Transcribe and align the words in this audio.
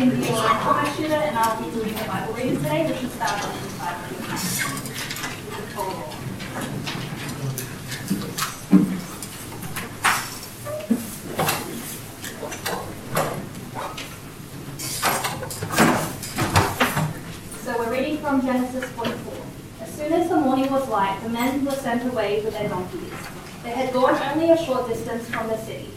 and 0.00 1.36
I'll 1.36 1.62
be 1.62 1.68
the 1.68 2.04
Bible 2.06 2.32
reading 2.32 2.56
today, 2.56 2.86
which 2.86 3.02
is 3.02 3.14
Bible 3.16 3.50
So 17.62 17.78
we're 17.78 17.92
reading 17.92 18.18
from 18.18 18.40
Genesis 18.40 18.84
44. 18.84 19.34
As 19.82 19.94
soon 19.94 20.12
as 20.14 20.30
the 20.30 20.36
morning 20.40 20.70
was 20.70 20.88
light, 20.88 21.20
the 21.22 21.28
men 21.28 21.62
were 21.62 21.72
sent 21.72 22.10
away 22.10 22.42
with 22.42 22.54
their 22.54 22.70
donkeys. 22.70 23.12
They 23.62 23.70
had 23.70 23.92
gone 23.92 24.18
only 24.32 24.50
a 24.50 24.56
short 24.64 24.88
distance 24.88 25.28
from 25.28 25.48
the 25.48 25.58
city. 25.58 25.90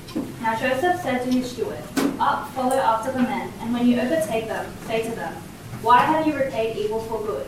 Now 0.44 0.60
Joseph 0.60 1.02
said 1.02 1.24
to 1.24 1.32
his 1.32 1.50
steward, 1.50 1.80
Up, 2.20 2.50
follow 2.50 2.76
after 2.76 3.14
the 3.14 3.22
men, 3.22 3.54
and 3.62 3.72
when 3.72 3.88
you 3.88 3.98
overtake 3.98 4.50
them, 4.50 4.74
say 4.88 5.02
to 5.04 5.12
them, 5.16 5.34
Why 5.82 6.00
have 6.00 6.28
you 6.28 6.36
repaid 6.36 6.76
evil 6.76 7.00
for 7.00 7.26
good? 7.26 7.48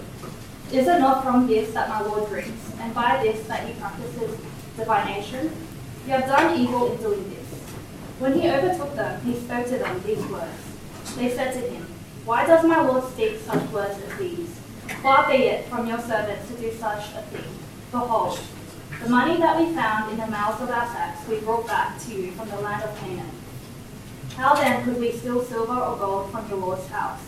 Is 0.72 0.88
it 0.88 1.00
not 1.00 1.22
from 1.22 1.46
this 1.46 1.74
that 1.74 1.90
my 1.90 2.00
Lord 2.00 2.30
drinks, 2.30 2.72
and 2.80 2.96
by 2.96 3.22
this 3.22 3.46
that 3.48 3.68
he 3.68 3.74
practices 3.74 4.40
divination? 4.78 5.52
You 6.06 6.14
have 6.14 6.26
done 6.26 6.58
evil 6.58 6.90
in 6.90 6.98
doing 7.02 7.30
this. 7.32 7.60
When 8.20 8.40
he 8.40 8.50
overtook 8.50 8.96
them, 8.96 9.22
he 9.26 9.42
spoke 9.42 9.66
to 9.66 9.78
them 9.78 10.02
these 10.06 10.26
words. 10.28 10.56
They 11.18 11.36
said 11.36 11.52
to 11.52 11.60
him, 11.60 11.86
Why 12.24 12.48
does 12.48 12.66
my 12.66 12.80
Lord 12.80 13.04
speak 13.12 13.40
such 13.40 13.70
words 13.72 14.00
as 14.02 14.18
these? 14.18 14.58
Far 15.04 15.30
be 15.30 15.44
it 15.44 15.66
from 15.66 15.86
your 15.86 16.00
servants 16.00 16.48
to 16.48 16.58
do 16.62 16.72
such 16.72 17.10
a 17.10 17.24
thing. 17.24 17.44
Behold, 17.92 18.40
the 19.06 19.12
money 19.12 19.38
that 19.38 19.60
we 19.60 19.72
found 19.72 20.12
in 20.12 20.18
the 20.18 20.26
mouths 20.26 20.60
of 20.64 20.70
our 20.72 20.88
sacks 20.88 21.28
we 21.28 21.40
brought 21.42 21.68
back 21.68 22.02
to 22.02 22.12
you 22.12 22.32
from 22.32 22.50
the 22.50 22.58
land 22.58 22.82
of 22.82 22.98
Canaan. 22.98 23.30
How 24.36 24.56
then 24.56 24.84
could 24.84 25.00
we 25.00 25.12
steal 25.12 25.44
silver 25.44 25.80
or 25.80 25.96
gold 25.96 26.32
from 26.32 26.50
your 26.50 26.58
Lord's 26.58 26.88
house? 26.88 27.22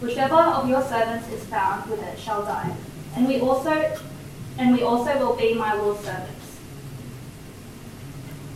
Whichever 0.00 0.36
of 0.36 0.66
your 0.66 0.80
servants 0.80 1.28
is 1.28 1.44
found 1.44 1.90
with 1.90 2.02
it 2.02 2.18
shall 2.18 2.42
die, 2.42 2.74
and 3.14 3.28
we 3.28 3.38
also 3.38 3.98
and 4.56 4.72
we 4.72 4.82
also 4.82 5.18
will 5.18 5.36
be 5.36 5.52
my 5.52 5.74
Lord's 5.74 6.02
servants. 6.02 6.58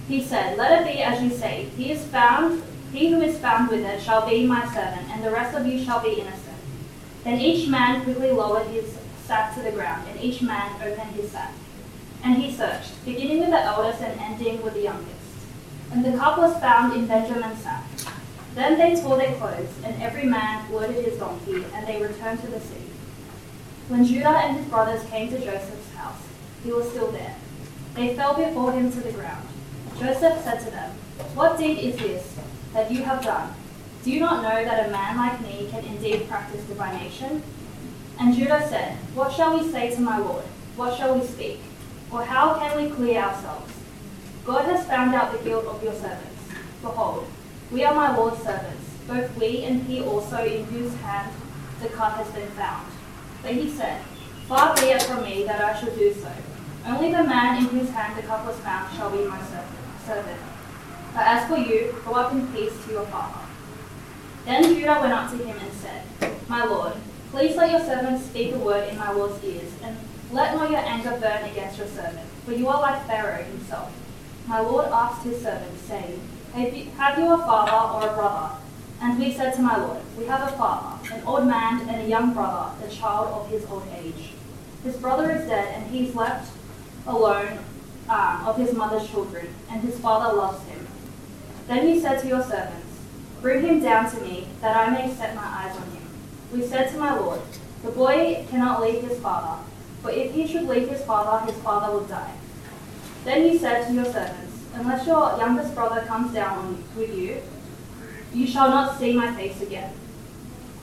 He 0.08 0.22
said, 0.22 0.56
Let 0.56 0.80
it 0.80 0.90
be 0.90 1.02
as 1.02 1.22
you 1.22 1.28
say, 1.38 1.68
he 1.76 1.92
is 1.92 2.02
found 2.06 2.62
he 2.94 3.10
who 3.10 3.20
is 3.20 3.36
found 3.36 3.68
with 3.68 3.84
it 3.84 4.00
shall 4.00 4.26
be 4.26 4.46
my 4.46 4.64
servant, 4.72 5.10
and 5.10 5.22
the 5.22 5.30
rest 5.30 5.54
of 5.54 5.66
you 5.66 5.84
shall 5.84 6.02
be 6.02 6.14
innocent. 6.14 6.56
Then 7.24 7.38
each 7.38 7.68
man 7.68 8.04
quickly 8.04 8.30
lowered 8.30 8.68
his 8.68 8.96
sack 9.26 9.54
to 9.54 9.60
the 9.60 9.72
ground, 9.72 10.08
and 10.08 10.18
each 10.18 10.40
man 10.40 10.72
opened 10.80 11.10
his 11.10 11.30
sack. 11.30 11.52
And 12.24 12.36
he 12.36 12.50
searched, 12.50 13.04
beginning 13.04 13.40
with 13.40 13.50
the 13.50 13.62
eldest 13.62 14.00
and 14.00 14.18
ending 14.18 14.62
with 14.62 14.72
the 14.72 14.82
youngest. 14.82 15.10
And 15.92 16.02
the 16.02 16.16
cup 16.16 16.38
was 16.38 16.58
found 16.58 16.94
in 16.94 17.06
Benjamin's 17.06 17.62
sack. 17.62 17.84
Then 18.54 18.78
they 18.78 19.00
tore 19.00 19.18
their 19.18 19.34
clothes, 19.34 19.68
and 19.84 20.00
every 20.02 20.24
man 20.24 20.72
loaded 20.72 21.04
his 21.04 21.18
donkey, 21.18 21.64
and 21.74 21.86
they 21.86 22.00
returned 22.00 22.40
to 22.40 22.46
the 22.46 22.60
city. 22.60 22.90
When 23.88 24.06
Judah 24.06 24.28
and 24.28 24.56
his 24.56 24.66
brothers 24.66 25.04
came 25.10 25.28
to 25.30 25.38
Joseph's 25.38 25.92
house, 25.94 26.22
he 26.62 26.72
was 26.72 26.88
still 26.88 27.10
there. 27.12 27.36
They 27.94 28.16
fell 28.16 28.34
before 28.34 28.72
him 28.72 28.90
to 28.90 29.00
the 29.00 29.12
ground. 29.12 29.46
Joseph 29.98 30.42
said 30.42 30.60
to 30.60 30.70
them, 30.70 30.90
What 31.34 31.58
deed 31.58 31.78
is 31.78 31.96
this 31.96 32.36
that 32.72 32.90
you 32.90 33.02
have 33.02 33.22
done? 33.22 33.52
Do 34.02 34.10
you 34.10 34.20
not 34.20 34.42
know 34.42 34.64
that 34.64 34.88
a 34.88 34.90
man 34.90 35.16
like 35.16 35.40
me 35.42 35.68
can 35.70 35.84
indeed 35.84 36.28
practice 36.28 36.64
divination? 36.64 37.42
And 38.18 38.34
Judah 38.34 38.66
said, 38.68 38.96
What 39.14 39.32
shall 39.32 39.58
we 39.58 39.70
say 39.70 39.94
to 39.94 40.00
my 40.00 40.18
Lord? 40.18 40.44
What 40.76 40.96
shall 40.96 41.18
we 41.18 41.26
speak? 41.26 41.60
Or 42.14 42.22
how 42.22 42.54
can 42.60 42.80
we 42.80 42.94
clear 42.94 43.20
ourselves? 43.20 43.72
God 44.44 44.66
has 44.66 44.86
found 44.86 45.16
out 45.16 45.32
the 45.32 45.42
guilt 45.42 45.64
of 45.64 45.82
your 45.82 45.94
servants. 45.94 46.42
Behold, 46.80 47.26
we 47.72 47.82
are 47.82 47.92
my 47.92 48.16
Lord's 48.16 48.40
servants, 48.40 48.88
both 49.08 49.36
we 49.36 49.64
and 49.64 49.82
he 49.82 50.00
also 50.00 50.44
in 50.44 50.64
whose 50.66 50.94
hand 50.98 51.32
the 51.82 51.88
cup 51.88 52.16
has 52.16 52.28
been 52.28 52.48
found. 52.50 52.86
But 53.42 53.54
he 53.54 53.68
said, 53.68 54.00
Far 54.46 54.76
be 54.76 54.82
it 54.82 55.02
from 55.02 55.24
me 55.24 55.42
that 55.42 55.60
I 55.60 55.80
should 55.80 55.98
do 55.98 56.14
so. 56.14 56.30
Only 56.86 57.10
the 57.10 57.24
man 57.24 57.58
in 57.58 57.64
whose 57.64 57.90
hand 57.90 58.16
the 58.16 58.22
cup 58.22 58.46
was 58.46 58.58
found 58.58 58.94
shall 58.94 59.10
be 59.10 59.24
my 59.24 59.40
servant. 60.06 60.40
But 61.14 61.26
as 61.26 61.48
for 61.48 61.56
you, 61.56 61.96
go 62.04 62.12
up 62.12 62.32
in 62.32 62.46
peace 62.52 62.74
to 62.86 62.92
your 62.92 63.06
father. 63.06 63.40
Then 64.44 64.62
Judah 64.62 65.00
went 65.00 65.12
up 65.12 65.32
to 65.32 65.36
him 65.38 65.56
and 65.58 65.72
said, 65.72 66.04
My 66.48 66.64
Lord, 66.64 66.92
please 67.32 67.56
let 67.56 67.72
your 67.72 67.80
servant 67.80 68.22
speak 68.22 68.54
a 68.54 68.58
word 68.58 68.88
in 68.88 68.98
my 68.98 69.10
Lord's 69.10 69.42
ears, 69.42 69.72
and 69.82 69.96
let 70.32 70.54
not 70.54 70.70
your 70.70 70.80
anger 70.80 71.18
burn 71.20 71.44
against 71.44 71.78
your 71.78 71.86
servant, 71.86 72.28
for 72.44 72.52
you 72.52 72.68
are 72.68 72.80
like 72.80 73.06
Pharaoh 73.06 73.42
himself. 73.42 73.92
My 74.46 74.60
Lord 74.60 74.86
asked 74.86 75.24
his 75.24 75.42
servant, 75.42 75.78
saying, 75.78 76.20
Have 76.96 77.18
you 77.18 77.32
a 77.32 77.38
father 77.38 78.06
or 78.06 78.10
a 78.10 78.14
brother? 78.14 78.56
And 79.00 79.18
we 79.18 79.32
said 79.32 79.54
to 79.54 79.62
my 79.62 79.76
Lord, 79.76 80.00
We 80.16 80.26
have 80.26 80.48
a 80.48 80.56
father, 80.56 81.14
an 81.14 81.22
old 81.26 81.46
man, 81.46 81.88
and 81.88 82.02
a 82.02 82.08
young 82.08 82.34
brother, 82.34 82.74
the 82.84 82.92
child 82.92 83.28
of 83.28 83.50
his 83.50 83.64
old 83.66 83.86
age. 83.96 84.30
His 84.82 84.96
brother 84.96 85.30
is 85.30 85.48
dead, 85.48 85.74
and 85.74 85.90
he 85.90 86.08
is 86.08 86.14
left 86.14 86.52
alone 87.06 87.58
um, 88.08 88.46
of 88.46 88.56
his 88.56 88.72
mother's 88.74 89.08
children, 89.08 89.48
and 89.70 89.82
his 89.82 89.98
father 89.98 90.34
loves 90.36 90.62
him. 90.68 90.86
Then 91.66 91.86
he 91.86 92.00
said 92.00 92.20
to 92.20 92.28
your 92.28 92.42
servants, 92.42 92.98
Bring 93.40 93.64
him 93.64 93.80
down 93.80 94.10
to 94.10 94.20
me, 94.20 94.48
that 94.60 94.76
I 94.76 94.90
may 94.90 95.14
set 95.14 95.34
my 95.34 95.44
eyes 95.44 95.76
on 95.76 95.90
him. 95.90 96.06
We 96.52 96.62
said 96.66 96.90
to 96.90 96.98
my 96.98 97.18
Lord, 97.18 97.40
The 97.82 97.90
boy 97.90 98.46
cannot 98.50 98.82
leave 98.82 99.02
his 99.02 99.18
father 99.20 99.62
for 100.04 100.10
if 100.10 100.34
he 100.34 100.46
should 100.46 100.64
leave 100.64 100.90
his 100.90 101.02
father, 101.02 101.50
his 101.50 101.58
father 101.62 101.96
would 101.96 102.06
die. 102.10 102.34
Then 103.24 103.42
he 103.48 103.56
said 103.56 103.86
to 103.86 103.94
your 103.94 104.04
servants, 104.04 104.52
Unless 104.74 105.06
your 105.06 105.38
youngest 105.38 105.74
brother 105.74 106.02
comes 106.02 106.34
down 106.34 106.84
with 106.94 107.16
you, 107.16 107.40
you 108.34 108.46
shall 108.46 108.68
not 108.68 108.98
see 108.98 109.14
my 109.14 109.34
face 109.34 109.62
again. 109.62 109.94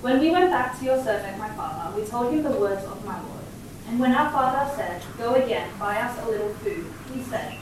When 0.02 0.20
we 0.20 0.32
went 0.32 0.50
back 0.50 0.80
to 0.80 0.86
your 0.86 0.98
servant, 1.04 1.38
my 1.38 1.50
father, 1.50 1.96
we 1.96 2.08
told 2.08 2.34
him 2.34 2.42
the 2.42 2.50
words 2.50 2.84
of 2.86 3.06
my 3.06 3.22
Lord. 3.22 3.46
And 3.88 4.00
when 4.00 4.12
our 4.12 4.32
father 4.32 4.74
said, 4.76 5.04
Go 5.20 5.36
again, 5.36 5.70
buy 5.78 6.02
us 6.02 6.18
a 6.26 6.28
little 6.28 6.56
food, 6.56 6.88
he 7.14 7.22
said, 7.22 7.56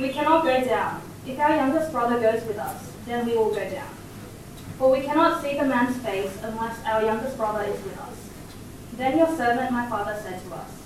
We 0.00 0.08
cannot 0.08 0.42
go 0.42 0.64
down. 0.64 1.00
If 1.24 1.38
our 1.38 1.54
youngest 1.54 1.92
brother 1.92 2.18
goes 2.18 2.44
with 2.44 2.58
us, 2.58 2.90
then 3.06 3.24
we 3.24 3.36
will 3.36 3.54
go 3.54 3.70
down. 3.70 3.94
For 4.78 4.90
we 4.90 5.02
cannot 5.02 5.42
see 5.42 5.56
the 5.56 5.64
man's 5.64 5.96
face 5.98 6.36
unless 6.42 6.84
our 6.84 7.04
youngest 7.04 7.36
brother 7.36 7.62
is 7.62 7.80
with 7.84 7.98
us. 8.00 8.16
Then 8.96 9.16
your 9.16 9.28
servant, 9.36 9.70
my 9.70 9.88
father, 9.88 10.18
said 10.20 10.42
to 10.42 10.54
us, 10.56 10.78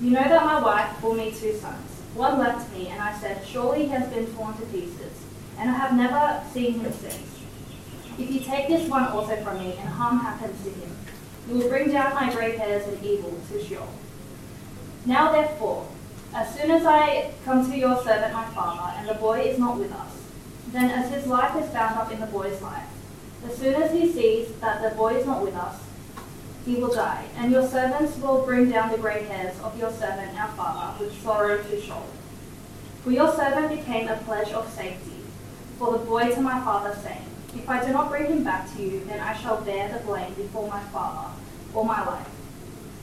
you 0.00 0.10
know 0.10 0.22
that 0.22 0.44
my 0.44 0.60
wife 0.60 1.00
bore 1.00 1.14
me 1.14 1.30
two 1.32 1.54
sons. 1.56 1.90
One 2.14 2.38
left 2.38 2.72
me, 2.72 2.88
and 2.88 3.00
I 3.00 3.18
said, 3.18 3.44
Surely 3.46 3.84
he 3.84 3.88
has 3.88 4.08
been 4.12 4.26
torn 4.34 4.56
to 4.56 4.66
pieces, 4.66 5.12
and 5.58 5.70
I 5.70 5.74
have 5.74 5.94
never 5.96 6.42
seen 6.52 6.80
him 6.80 6.92
since. 6.92 7.40
If 8.18 8.30
you 8.30 8.40
take 8.40 8.68
this 8.68 8.88
one 8.88 9.04
also 9.08 9.36
from 9.42 9.58
me, 9.58 9.76
and 9.78 9.88
harm 9.88 10.18
happens 10.18 10.62
to 10.64 10.70
him, 10.70 10.96
you 11.48 11.54
will 11.54 11.68
bring 11.68 11.90
down 11.90 12.14
my 12.14 12.32
grey 12.32 12.56
hairs 12.56 12.86
and 12.86 13.04
evil 13.04 13.38
to 13.50 13.64
Sheol. 13.64 13.88
Now 15.04 15.32
therefore, 15.32 15.88
as 16.34 16.54
soon 16.54 16.70
as 16.70 16.84
I 16.84 17.32
come 17.44 17.68
to 17.70 17.76
your 17.76 17.96
servant 18.02 18.34
my 18.34 18.44
father, 18.46 18.92
and 18.98 19.08
the 19.08 19.14
boy 19.14 19.40
is 19.40 19.58
not 19.58 19.78
with 19.78 19.92
us, 19.92 20.12
then 20.72 20.90
as 20.90 21.10
his 21.10 21.26
life 21.26 21.56
is 21.56 21.70
bound 21.70 21.98
up 21.98 22.12
in 22.12 22.20
the 22.20 22.26
boy's 22.26 22.60
life, 22.60 22.88
as 23.46 23.56
soon 23.56 23.74
as 23.74 23.92
he 23.92 24.12
sees 24.12 24.52
that 24.60 24.82
the 24.82 24.96
boy 24.96 25.16
is 25.16 25.26
not 25.26 25.42
with 25.42 25.54
us, 25.54 25.76
he 26.68 26.74
will 26.74 26.92
die, 26.92 27.24
and 27.36 27.50
your 27.50 27.66
servants 27.66 28.18
will 28.18 28.44
bring 28.44 28.70
down 28.70 28.92
the 28.92 28.98
grey 28.98 29.22
hairs 29.24 29.58
of 29.60 29.78
your 29.78 29.90
servant 29.90 30.38
our 30.38 30.48
father 30.48 31.02
with 31.02 31.22
sorrow 31.22 31.62
to 31.62 31.80
Sheol. 31.80 32.06
For 33.02 33.10
your 33.10 33.34
servant 33.34 33.70
became 33.70 34.06
a 34.06 34.18
pledge 34.18 34.52
of 34.52 34.70
safety 34.70 35.24
for 35.78 35.92
the 35.92 36.04
boy 36.04 36.30
to 36.34 36.40
my 36.42 36.60
father, 36.60 36.94
saying, 37.02 37.24
If 37.54 37.70
I 37.70 37.82
do 37.86 37.92
not 37.92 38.10
bring 38.10 38.26
him 38.26 38.44
back 38.44 38.70
to 38.74 38.82
you, 38.82 39.02
then 39.06 39.18
I 39.20 39.34
shall 39.34 39.62
bear 39.62 39.88
the 39.90 40.04
blame 40.04 40.34
before 40.34 40.68
my 40.68 40.82
father 40.84 41.32
all 41.74 41.84
my 41.84 42.04
life. 42.04 42.28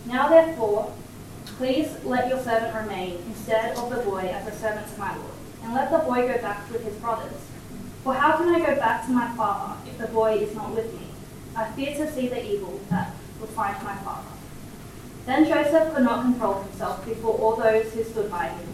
Now 0.06 0.30
therefore, 0.30 0.94
please 1.58 1.90
let 2.04 2.28
your 2.28 2.44
servant 2.44 2.76
remain 2.76 3.18
instead 3.26 3.76
of 3.78 3.90
the 3.90 4.04
boy 4.04 4.30
as 4.32 4.46
a 4.48 4.56
servant 4.56 4.94
to 4.94 5.00
my 5.00 5.16
lord, 5.16 5.32
and 5.64 5.74
let 5.74 5.90
the 5.90 6.00
boy 6.00 6.28
go 6.28 6.38
back 6.40 6.70
with 6.72 6.84
his 6.84 6.96
brothers. 6.98 7.42
For 8.04 8.14
how 8.14 8.38
can 8.38 8.50
I 8.50 8.60
go 8.60 8.76
back 8.76 9.06
to 9.08 9.12
my 9.12 9.34
father 9.36 9.76
if 9.90 9.98
the 9.98 10.08
boy 10.08 10.36
is 10.36 10.54
not 10.54 10.76
with 10.76 10.94
me? 10.94 11.08
I 11.56 11.72
fear 11.72 11.96
to 11.96 12.14
see 12.14 12.28
the 12.28 12.46
evil 12.46 12.80
that 12.90 13.15
find 13.48 13.82
my 13.84 13.96
father. 13.98 14.28
Then 15.26 15.46
Joseph 15.46 15.94
could 15.94 16.04
not 16.04 16.24
control 16.24 16.62
himself 16.62 17.06
before 17.06 17.34
all 17.34 17.56
those 17.56 17.92
who 17.94 18.04
stood 18.04 18.30
by 18.30 18.50
him. 18.50 18.68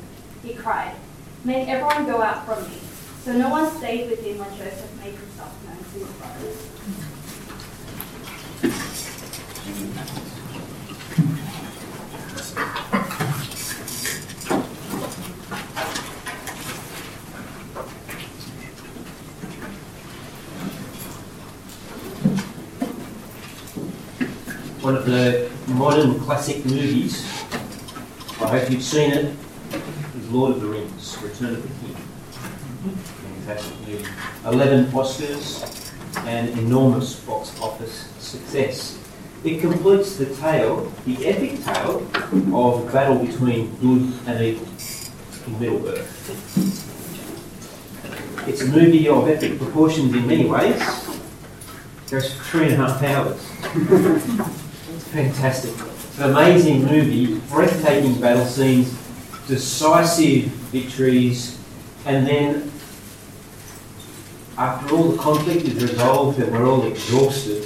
He 0.44 0.54
cried, 0.54 0.96
Make 1.44 1.70
everyone 1.70 2.06
go 2.06 2.22
out 2.22 2.46
from 2.46 2.64
me. 2.70 2.78
So 3.24 3.34
no 3.34 3.50
one 3.50 3.70
stayed 3.78 4.10
with 4.10 4.24
him 4.26 4.40
when 4.40 4.50
Joseph 4.58 4.92
made 5.00 5.14
himself 5.14 5.54
known 5.66 5.78
to 5.78 6.06
his 6.06 6.18
brothers. 6.18 6.68
One 24.92 25.00
of 25.00 25.06
the 25.06 25.50
modern 25.74 26.20
classic 26.20 26.66
movies. 26.66 27.24
I 28.42 28.48
hope 28.48 28.70
you've 28.70 28.84
seen 28.84 29.14
it. 29.14 29.36
Is 30.18 30.30
Lord 30.30 30.52
of 30.52 30.62
the 30.62 30.68
Rings: 30.68 31.18
Return 31.24 31.56
of 31.56 31.64
the 31.64 31.70
King. 31.80 31.96
Fantastic 33.46 33.88
movie. 33.88 34.06
Eleven 34.46 34.86
Oscars. 34.88 35.94
an 36.28 36.50
enormous 36.60 37.22
box 37.22 37.58
office 37.62 38.10
success. 38.20 39.00
It 39.46 39.62
completes 39.62 40.18
the 40.18 40.26
tale, 40.26 40.92
the 41.06 41.26
epic 41.26 41.64
tale, 41.64 42.06
of 42.54 42.86
a 42.86 42.92
battle 42.92 43.26
between 43.26 43.74
good 43.78 44.12
and 44.28 44.44
evil 44.44 44.68
in 45.48 45.60
Middle 45.60 45.88
Earth. 45.88 46.12
It's 48.46 48.62
a 48.62 48.68
movie 48.68 49.08
of 49.08 49.30
epic 49.30 49.58
proportions 49.58 50.14
in 50.14 50.28
many 50.28 50.46
ways. 50.46 50.76
It 50.76 52.12
goes 52.12 52.34
for 52.34 52.44
three 52.44 52.74
and 52.74 52.74
a 52.74 52.88
half 52.88 53.02
hours. 53.04 54.58
fantastic. 55.12 55.74
An 56.18 56.32
amazing 56.32 56.86
movie, 56.86 57.40
breathtaking 57.50 58.20
battle 58.22 58.46
scenes, 58.46 58.92
decisive 59.48 60.46
victories, 60.72 61.60
and 62.06 62.26
then 62.26 62.72
after 64.58 64.96
all 64.96 65.10
the 65.10 65.18
conflict 65.18 65.66
is 65.66 65.82
resolved 65.82 66.40
and 66.40 66.52
we're 66.52 66.66
all 66.66 66.86
exhausted, 66.86 67.66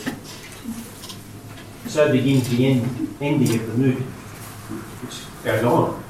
so 1.87 2.11
begins 2.11 2.49
the 2.49 2.65
end, 2.65 3.15
ending 3.21 3.59
of 3.59 3.67
the 3.67 3.73
movie, 3.73 4.03
which 4.03 5.43
goes 5.43 5.63
on 5.63 6.03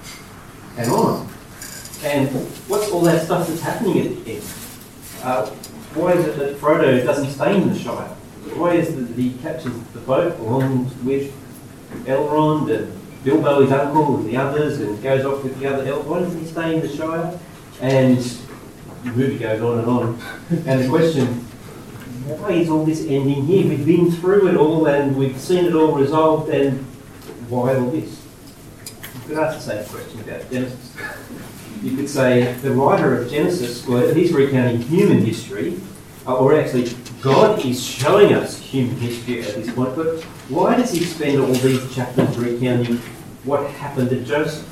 and 0.78 0.92
on. 0.92 1.28
And 2.04 2.30
what's 2.68 2.90
all 2.92 3.02
that 3.02 3.26
stuff 3.26 3.48
that's 3.48 3.62
happening 3.62 4.00
at 4.00 4.26
the 4.26 4.32
end? 4.36 4.44
Uh, 5.24 5.50
why 5.96 6.14
is 6.14 6.26
it 6.26 6.38
that 6.38 6.58
Frodo 6.58 7.04
doesn't 7.04 7.32
stay 7.32 7.56
in 7.56 7.68
the 7.68 7.78
Shire? 7.78 8.15
Why 8.54 8.76
is 8.76 8.96
that 8.96 9.20
he 9.20 9.34
captures 9.34 9.74
the 9.94 10.00
boat 10.00 10.40
along 10.40 10.92
with 11.04 11.34
Elrond 12.06 12.74
and 12.76 12.94
Bilbo, 13.24 13.62
his 13.62 13.72
uncle, 13.72 14.18
and 14.18 14.30
the 14.30 14.38
others, 14.38 14.80
and 14.80 15.02
goes 15.02 15.26
off 15.26 15.44
with 15.44 15.60
the 15.60 15.68
other 15.68 15.86
elves? 15.86 16.08
Why 16.08 16.20
doesn't 16.20 16.40
he 16.40 16.46
stay 16.46 16.76
in 16.76 16.82
the 16.82 16.88
Shire? 16.88 17.40
And 17.82 18.18
the 18.18 19.12
movie 19.12 19.40
goes 19.40 19.62
on 19.62 19.80
and 19.80 19.88
on. 19.88 20.22
And 20.66 20.84
the 20.84 20.90
question, 20.90 21.28
why 22.28 22.52
is 22.52 22.70
all 22.70 22.86
this 22.86 23.02
ending 23.02 23.46
here? 23.46 23.68
We've 23.68 23.86
been 23.86 24.12
through 24.12 24.50
it 24.50 24.56
all 24.56 24.88
and 24.88 25.16
we've 25.18 25.40
seen 25.40 25.66
it 25.66 25.74
all 25.76 25.92
resolved, 25.94 26.50
and 26.50 26.86
why 27.50 27.76
all 27.76 27.90
this? 27.90 28.22
You 29.16 29.22
could 29.28 29.38
ask 29.40 29.58
the 29.58 29.84
same 29.84 29.86
question 29.86 30.20
about 30.22 30.52
Genesis. 30.52 30.96
You 31.82 31.96
could 31.96 32.10
say 32.10 32.54
the 32.54 32.72
writer 32.72 33.18
of 33.20 33.30
Genesis, 33.30 33.86
well, 33.88 34.14
he's 34.14 34.32
recounting 34.34 34.82
human 34.82 35.26
history, 35.26 35.80
uh, 36.26 36.36
or 36.36 36.60
actually, 36.60 36.90
God 37.26 37.66
is 37.66 37.84
showing 37.84 38.36
us 38.36 38.60
human 38.60 38.98
history 38.98 39.42
at 39.42 39.56
this 39.56 39.74
point, 39.74 39.96
but 39.96 40.22
why 40.48 40.76
does 40.76 40.92
he 40.92 41.04
spend 41.04 41.42
all 41.42 41.48
these 41.48 41.96
chapters 41.96 42.38
recounting 42.38 42.98
what 43.46 43.68
happened 43.72 44.12
to 44.12 44.24
Joseph? 44.24 44.64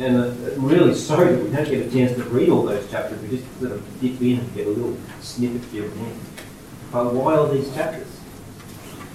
And 0.00 0.16
uh, 0.16 0.34
really 0.56 0.92
sorry 0.96 1.36
that 1.36 1.44
we 1.44 1.50
don't 1.50 1.68
get 1.68 1.86
a 1.86 1.90
chance 1.92 2.16
to 2.16 2.24
read 2.24 2.48
all 2.48 2.64
those 2.64 2.90
chapters. 2.90 3.22
We 3.22 3.38
just 3.38 3.60
sort 3.60 3.70
of 3.70 4.00
dip 4.00 4.20
in 4.20 4.40
and 4.40 4.54
get 4.56 4.66
a 4.66 4.70
little 4.70 4.98
snippet 5.20 5.62
here 5.70 5.84
and 5.84 5.92
there. 6.00 6.14
But 6.90 7.14
why 7.14 7.36
all 7.36 7.46
these 7.46 7.72
chapters? 7.72 8.08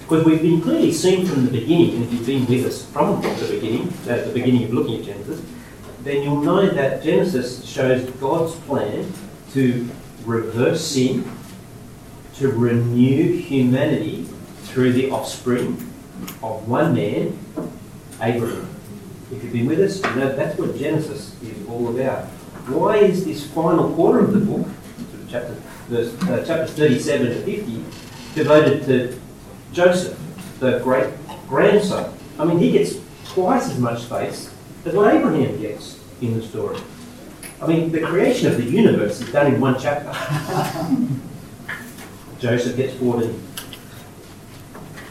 Because 0.00 0.24
we've 0.24 0.40
been 0.40 0.62
clearly 0.62 0.90
seen 0.90 1.26
from 1.26 1.44
the 1.44 1.50
beginning, 1.50 1.96
and 1.96 2.04
if 2.04 2.12
you've 2.14 2.26
been 2.26 2.46
with 2.46 2.64
us 2.64 2.86
from 2.86 3.20
the 3.20 3.48
beginning, 3.50 3.92
at 4.08 4.24
the 4.24 4.32
beginning 4.32 4.64
of 4.64 4.72
looking 4.72 5.00
at 5.00 5.04
Genesis, 5.04 5.42
then 6.02 6.22
you'll 6.22 6.40
know 6.40 6.66
that 6.66 7.02
Genesis 7.02 7.62
shows 7.62 8.08
God's 8.12 8.54
plan 8.60 9.12
to 9.52 9.86
reverse 10.24 10.82
sin, 10.82 11.30
to 12.40 12.48
renew 12.48 13.36
humanity 13.36 14.26
through 14.62 14.94
the 14.94 15.10
offspring 15.10 15.72
of 16.42 16.66
one 16.66 16.94
man, 16.94 17.38
Abraham. 18.22 18.66
If 19.30 19.44
you've 19.44 19.52
been 19.52 19.66
with 19.66 19.78
us, 19.78 20.02
you 20.02 20.14
know 20.18 20.34
that's 20.34 20.58
what 20.58 20.74
Genesis 20.74 21.36
is 21.42 21.68
all 21.68 21.88
about. 21.88 22.24
Why 22.66 22.96
is 22.96 23.26
this 23.26 23.46
final 23.46 23.92
quarter 23.94 24.20
of 24.20 24.32
the 24.32 24.40
book, 24.40 24.66
chapter, 25.28 25.52
verse, 25.88 26.14
uh, 26.22 26.42
chapters 26.46 26.70
37 26.72 27.26
to 27.26 27.42
50, 27.42 27.84
devoted 28.34 28.84
to 28.86 29.20
Joseph, 29.74 30.18
the 30.60 30.78
great 30.78 31.12
grandson? 31.46 32.10
I 32.38 32.46
mean, 32.46 32.58
he 32.58 32.72
gets 32.72 32.94
twice 33.26 33.68
as 33.68 33.78
much 33.78 34.04
space 34.04 34.50
as 34.86 34.94
what 34.94 35.14
Abraham 35.14 35.60
gets 35.60 36.00
in 36.22 36.40
the 36.40 36.42
story. 36.42 36.78
I 37.60 37.66
mean, 37.66 37.92
the 37.92 38.00
creation 38.00 38.50
of 38.50 38.56
the 38.56 38.64
universe 38.64 39.20
is 39.20 39.30
done 39.30 39.52
in 39.52 39.60
one 39.60 39.78
chapter. 39.78 40.10
Joseph 42.40 42.74
gets 42.74 42.94
14. 42.94 43.38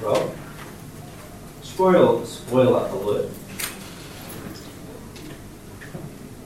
Well, 0.02 0.34
spoil, 1.62 2.26
spoiler 2.26 2.88
alert. 2.88 3.28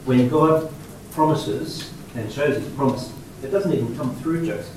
When 0.03 0.27
God 0.27 0.69
promises 1.12 1.94
and 2.15 2.30
shows 2.30 2.57
his 2.57 2.68
promise, 2.74 3.13
it 3.41 3.47
doesn't 3.47 3.71
even 3.71 3.95
come 3.95 4.13
through 4.18 4.45
Joseph. 4.45 4.75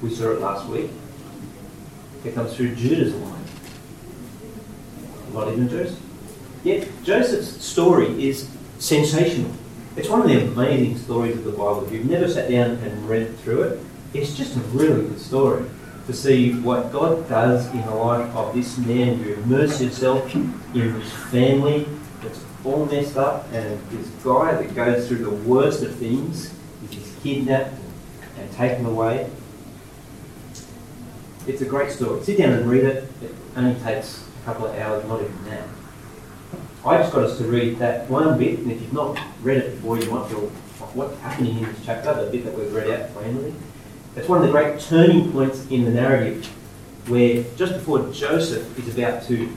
We 0.00 0.14
saw 0.14 0.30
it 0.30 0.40
last 0.40 0.66
week. 0.68 0.90
It 2.24 2.34
comes 2.34 2.56
through 2.56 2.74
Judah's 2.74 3.14
line. 3.14 3.44
Not 5.34 5.48
even 5.52 5.68
Joseph. 5.68 6.00
Yet 6.64 6.88
Joseph's 7.02 7.62
story 7.62 8.28
is 8.28 8.48
sensational. 8.78 9.50
It's 9.94 10.08
one 10.08 10.22
of 10.22 10.28
the 10.28 10.40
amazing 10.40 10.96
stories 10.96 11.36
of 11.36 11.44
the 11.44 11.50
Bible. 11.50 11.84
If 11.84 11.92
you've 11.92 12.08
never 12.08 12.28
sat 12.28 12.50
down 12.50 12.70
and 12.78 13.08
read 13.08 13.36
through 13.40 13.62
it, 13.64 13.80
it's 14.14 14.36
just 14.36 14.56
a 14.56 14.60
really 14.60 15.08
good 15.08 15.20
story 15.20 15.64
to 16.06 16.12
see 16.12 16.52
what 16.60 16.92
God 16.92 17.28
does 17.28 17.66
in 17.72 17.80
the 17.82 17.94
life 17.94 18.34
of 18.34 18.54
this 18.54 18.76
man. 18.78 19.20
You 19.20 19.34
immerse 19.34 19.80
yourself 19.80 20.34
in 20.34 20.52
this 20.74 21.12
family 21.30 21.86
that's 22.20 22.40
all 22.64 22.86
messed 22.86 23.16
up, 23.16 23.46
and 23.52 23.80
this 23.90 24.08
guy 24.24 24.54
that 24.54 24.74
goes 24.74 25.08
through 25.08 25.18
the 25.18 25.30
worst 25.30 25.82
of 25.82 25.94
things 25.96 26.52
is 26.90 27.16
kidnapped 27.22 27.74
and 28.38 28.52
taken 28.52 28.84
away. 28.86 29.30
It's 31.46 31.62
a 31.62 31.64
great 31.64 31.90
story. 31.90 32.22
Sit 32.22 32.38
down 32.38 32.52
and 32.52 32.70
read 32.70 32.84
it. 32.84 33.04
It 33.22 33.34
only 33.56 33.78
takes 33.80 34.24
a 34.42 34.44
couple 34.44 34.66
of 34.66 34.76
hours, 34.78 35.04
not 35.06 35.20
even 35.20 35.44
now. 35.46 35.64
I 36.84 36.98
just 36.98 37.12
got 37.12 37.24
us 37.24 37.38
to 37.38 37.44
read 37.44 37.78
that 37.78 38.10
one 38.10 38.38
bit, 38.38 38.58
and 38.58 38.70
if 38.70 38.80
you've 38.80 38.92
not 38.92 39.18
read 39.42 39.58
it 39.58 39.76
before, 39.76 39.98
you 39.98 40.10
might 40.10 40.28
feel 40.28 40.48
what's 40.94 41.18
happening 41.20 41.58
in 41.58 41.64
this 41.64 41.84
chapter, 41.84 42.12
the 42.24 42.30
bit 42.30 42.44
that 42.44 42.58
we've 42.58 42.72
read 42.72 42.90
out 42.90 43.12
plainly. 43.14 43.54
It's 44.14 44.28
one 44.28 44.42
of 44.42 44.46
the 44.46 44.52
great 44.52 44.78
turning 44.78 45.32
points 45.32 45.66
in 45.68 45.86
the 45.86 45.90
narrative 45.90 46.44
where 47.06 47.44
just 47.56 47.72
before 47.72 48.12
Joseph 48.12 48.78
is 48.78 48.96
about 48.96 49.22
to 49.24 49.50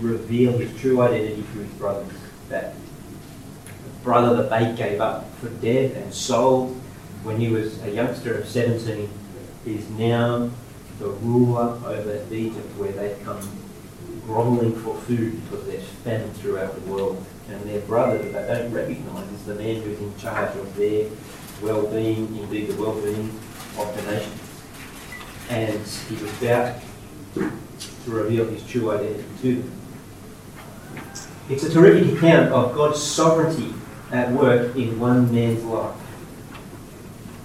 reveal 0.00 0.58
his 0.58 0.76
true 0.80 1.00
identity 1.00 1.44
to 1.52 1.58
his 1.60 1.72
brothers, 1.74 2.12
that 2.48 2.74
brother 4.02 4.42
that 4.42 4.50
they 4.50 4.74
gave 4.76 5.00
up 5.00 5.32
for 5.36 5.48
dead 5.48 5.92
and 5.92 6.12
sold 6.12 6.74
when 7.22 7.40
he 7.40 7.48
was 7.48 7.80
a 7.84 7.90
youngster 7.90 8.34
of 8.34 8.48
17 8.48 9.08
is 9.64 9.88
now 9.90 10.50
the 10.98 11.08
ruler 11.08 11.78
over 11.86 12.34
Egypt 12.34 12.76
where 12.78 12.92
they 12.92 13.16
come 13.24 13.40
groveling 14.26 14.74
for 14.80 14.96
food 14.96 15.40
because 15.44 15.64
there's 15.66 15.84
famine 16.02 16.32
throughout 16.34 16.74
the 16.74 16.90
world. 16.90 17.24
And 17.48 17.62
their 17.62 17.80
brother 17.82 18.18
that 18.18 18.48
they 18.48 18.54
don't 18.54 18.72
recognise 18.72 19.30
is 19.30 19.44
the 19.44 19.54
man 19.54 19.80
who's 19.82 20.00
in 20.00 20.18
charge 20.18 20.56
of 20.56 20.74
their 20.74 21.08
well-being, 21.62 22.36
indeed 22.36 22.68
the 22.70 22.82
well-being 22.82 23.30
of 23.78 23.96
the 23.96 24.10
nation. 24.10 24.32
And 25.48 25.86
he 26.08 26.22
was 26.22 26.42
about 26.42 26.80
to 28.04 28.10
reveal 28.10 28.46
his 28.46 28.66
true 28.66 28.90
identity 28.92 29.24
to 29.42 29.62
them. 29.62 29.72
It's 31.48 31.62
a 31.62 31.72
terrific 31.72 32.16
account 32.16 32.52
of 32.52 32.74
God's 32.74 33.02
sovereignty 33.02 33.72
at 34.10 34.32
work 34.32 34.74
in 34.76 34.98
one 34.98 35.32
man's 35.32 35.64
life. 35.64 35.94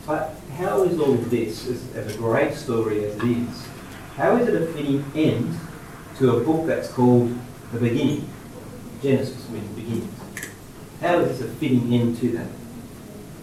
But 0.08 0.36
how 0.58 0.84
is 0.84 1.00
all 1.00 1.14
of 1.14 1.30
this, 1.30 1.68
as, 1.68 1.96
as 1.96 2.16
a 2.16 2.18
great 2.18 2.54
story 2.54 3.06
as 3.06 3.16
it 3.16 3.24
is, 3.24 3.68
how 4.16 4.38
is 4.38 4.48
it 4.48 4.62
a 4.62 4.66
fitting 4.68 5.06
end 5.16 5.56
to 6.18 6.38
a 6.38 6.44
book 6.44 6.66
that's 6.66 6.92
called 6.92 7.36
The 7.72 7.80
Beginning? 7.80 8.28
Genesis 9.02 9.50
means 9.50 9.68
beginnings. 9.76 10.14
How 11.00 11.20
is 11.20 11.40
this 11.40 11.50
a 11.50 11.54
fitting 11.56 11.94
end 11.94 12.18
to 12.20 12.30
that? 12.32 12.48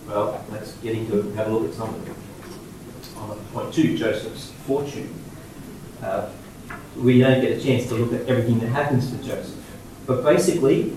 Well, 0.07 0.45
let's 0.51 0.73
get 0.75 0.97
into 0.97 1.19
it 1.19 1.25
and 1.27 1.37
have 1.37 1.49
a 1.49 1.51
look 1.51 1.69
at 1.69 1.75
some 1.75 1.95
of 1.95 2.09
it. 2.09 2.15
On 3.21 3.39
point 3.53 3.75
two, 3.75 3.97
Joseph's 3.97 4.53
fortune. 4.67 5.13
Uh, 6.03 6.29
we 6.97 7.21
don't 7.21 7.41
get 7.41 7.59
a 7.59 7.61
chance 7.61 7.89
to 7.89 7.95
look 7.95 8.13
at 8.13 8.29
everything 8.29 8.59
that 8.61 8.69
happens 8.69 9.11
to 9.11 9.17
Joseph. 9.19 9.55
But 10.07 10.23
basically, 10.25 10.95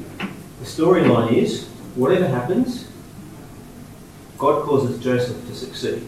the 0.59 0.65
storyline 0.65 1.33
is 1.33 1.67
whatever 1.95 2.27
happens, 2.27 2.87
God 4.37 4.63
causes 4.63 5.01
Joseph 5.03 5.45
to 5.47 5.55
succeed. 5.55 6.07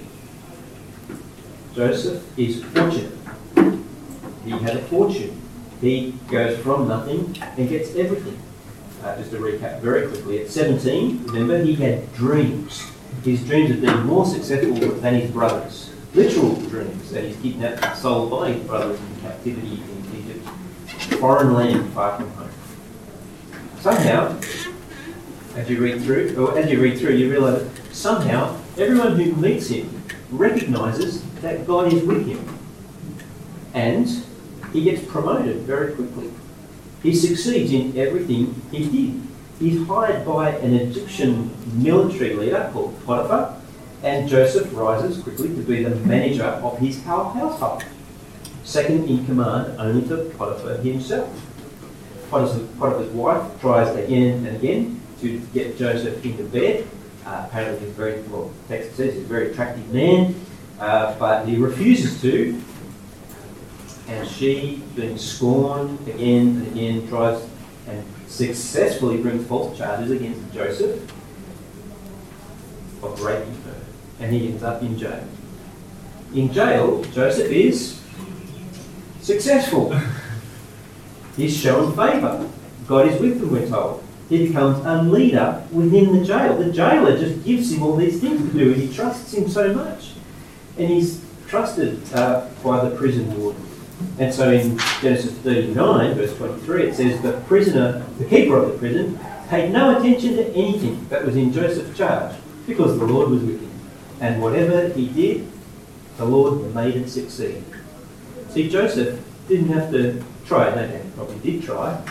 Joseph 1.75 2.23
is 2.37 2.63
fortunate. 2.63 3.11
He 4.45 4.51
had 4.51 4.75
a 4.77 4.81
fortune. 4.83 5.39
He 5.81 6.11
goes 6.29 6.57
from 6.59 6.87
nothing 6.87 7.35
and 7.57 7.69
gets 7.69 7.95
everything. 7.95 8.39
Uh, 9.03 9.17
just 9.17 9.31
to 9.31 9.37
recap 9.37 9.81
very 9.81 10.07
quickly, 10.07 10.41
at 10.41 10.49
17, 10.49 11.25
remember, 11.25 11.63
he 11.63 11.75
had 11.75 12.13
dreams. 12.13 12.89
His 13.23 13.43
dreams 13.43 13.71
of 13.71 13.81
being 13.81 14.03
more 14.03 14.25
successful 14.25 14.73
than 14.75 15.15
his 15.15 15.29
brothers. 15.29 15.92
Literal 16.13 16.55
dreams 16.55 17.11
that 17.11 17.23
he's 17.23 17.35
kidnapped 17.37 17.83
and 17.83 17.97
sold 17.97 18.29
by 18.29 18.51
his 18.51 18.67
brothers 18.67 18.99
in 18.99 19.21
captivity 19.21 19.81
in 19.81 20.15
Egypt. 20.15 20.47
Foreign 21.19 21.53
land 21.53 21.91
far 21.93 22.17
from 22.17 22.29
home. 22.31 22.49
Somehow, 23.79 24.39
as 25.55 25.69
you 25.69 25.81
read 25.81 26.01
through, 26.03 26.35
or 26.37 26.57
as 26.57 26.71
you 26.71 26.79
read 26.81 26.99
through, 26.99 27.15
you 27.15 27.31
realise 27.31 27.67
somehow 27.91 28.55
everyone 28.77 29.19
who 29.19 29.35
meets 29.35 29.69
him 29.69 30.03
recognizes 30.29 31.23
that 31.41 31.65
God 31.65 31.91
is 31.91 32.03
with 32.03 32.27
him. 32.27 32.59
And 33.73 34.07
he 34.71 34.83
gets 34.83 35.03
promoted 35.05 35.57
very 35.61 35.93
quickly. 35.93 36.31
He 37.01 37.15
succeeds 37.15 37.73
in 37.73 37.97
everything 37.97 38.61
he 38.71 38.85
did. 38.85 39.21
He's 39.59 39.87
hired 39.87 40.25
by 40.25 40.49
an 40.49 40.73
Egyptian 40.73 41.51
military 41.81 42.35
leader 42.35 42.69
called 42.71 43.03
Potiphar, 43.05 43.61
and 44.03 44.27
Joseph 44.27 44.69
rises 44.73 45.23
quickly 45.23 45.47
to 45.47 45.61
be 45.61 45.83
the 45.83 45.95
manager 45.95 46.43
of 46.43 46.77
his 46.77 47.01
household, 47.03 47.83
second 48.63 49.09
in 49.09 49.25
command 49.25 49.79
only 49.79 50.07
to 50.09 50.29
Potiphar 50.37 50.77
himself. 50.77 51.29
Potiphar's 52.29 53.09
wife 53.11 53.61
tries 53.61 53.95
again 53.95 54.45
and 54.45 54.57
again 54.57 55.01
to 55.21 55.39
get 55.53 55.77
Joseph 55.77 56.23
into 56.25 56.43
bed. 56.43 56.85
Uh, 57.25 57.45
apparently, 57.47 57.85
he's 57.87 57.95
very, 57.95 58.21
well, 58.23 58.51
text 58.67 58.97
says 58.97 59.13
he's 59.13 59.23
a 59.23 59.27
very 59.27 59.51
attractive 59.51 59.87
man, 59.93 60.35
uh, 60.79 61.17
but 61.17 61.47
he 61.47 61.55
refuses 61.55 62.21
to. 62.21 62.61
And 64.09 64.27
she, 64.27 64.83
being 64.97 65.17
scorned 65.17 66.05
again 66.05 66.47
and 66.47 66.67
again, 66.67 67.07
tries 67.07 67.47
and 67.87 68.03
successfully 68.27 69.21
brings 69.21 69.47
false 69.47 69.77
charges 69.77 70.11
against 70.11 70.53
Joseph 70.53 71.01
of 73.01 73.21
raping. 73.21 73.62
And 74.23 74.33
he 74.33 74.47
ends 74.47 74.63
up 74.63 74.81
in 74.81 74.97
jail. 74.97 75.27
In 76.33 76.53
jail, 76.53 77.03
Joseph 77.11 77.51
is 77.51 78.01
successful. 79.21 79.93
He's 81.35 81.57
shown 81.57 81.93
favour. 81.93 82.49
God 82.87 83.07
is 83.07 83.19
with 83.19 83.41
him, 83.41 83.51
we're 83.51 83.67
told. 83.67 84.01
He 84.29 84.47
becomes 84.47 84.85
a 84.85 85.01
leader 85.03 85.61
within 85.73 86.17
the 86.17 86.23
jail. 86.23 86.57
The 86.57 86.71
jailer 86.71 87.17
just 87.17 87.43
gives 87.43 87.73
him 87.73 87.83
all 87.83 87.97
these 87.97 88.21
things 88.21 88.49
to 88.49 88.57
do, 88.57 88.71
and 88.71 88.81
he 88.81 88.93
trusts 88.93 89.33
him 89.33 89.49
so 89.49 89.73
much. 89.73 90.13
And 90.77 90.89
he's 90.89 91.23
trusted 91.47 92.01
uh, 92.13 92.47
by 92.63 92.87
the 92.87 92.95
prison 92.95 93.37
warden. 93.37 93.61
And 94.19 94.33
so 94.33 94.51
in 94.51 94.77
Genesis 95.01 95.33
39, 95.39 96.13
verse 96.15 96.37
23, 96.37 96.83
it 96.83 96.95
says, 96.95 97.21
The 97.21 97.33
prisoner, 97.41 98.05
the 98.19 98.25
keeper 98.25 98.55
of 98.55 98.71
the 98.71 98.77
prison, 98.77 99.19
paid 99.49 99.73
no 99.73 99.97
attention 99.97 100.37
to 100.37 100.47
anything 100.53 101.07
that 101.09 101.25
was 101.25 101.35
in 101.35 101.51
Joseph's 101.51 101.97
charge, 101.97 102.35
because 102.65 102.97
the 102.97 103.05
Lord 103.05 103.29
was 103.29 103.43
with 103.43 103.61
him. 103.61 103.72
And 104.23 104.41
whatever 104.41 104.87
he 104.87 105.09
did, 105.09 105.51
the 106.15 106.23
Lord 106.23 106.73
made 106.73 106.95
it 106.95 107.09
succeed. 107.09 107.61
See, 108.51 108.69
Joseph 108.69 109.19
didn't 109.49 109.67
have 109.67 109.91
to 109.91 110.23
try, 110.45 110.73
no, 110.73 110.87
he 110.87 111.09
probably 111.11 111.39
did 111.39 111.61
try. 111.61 112.01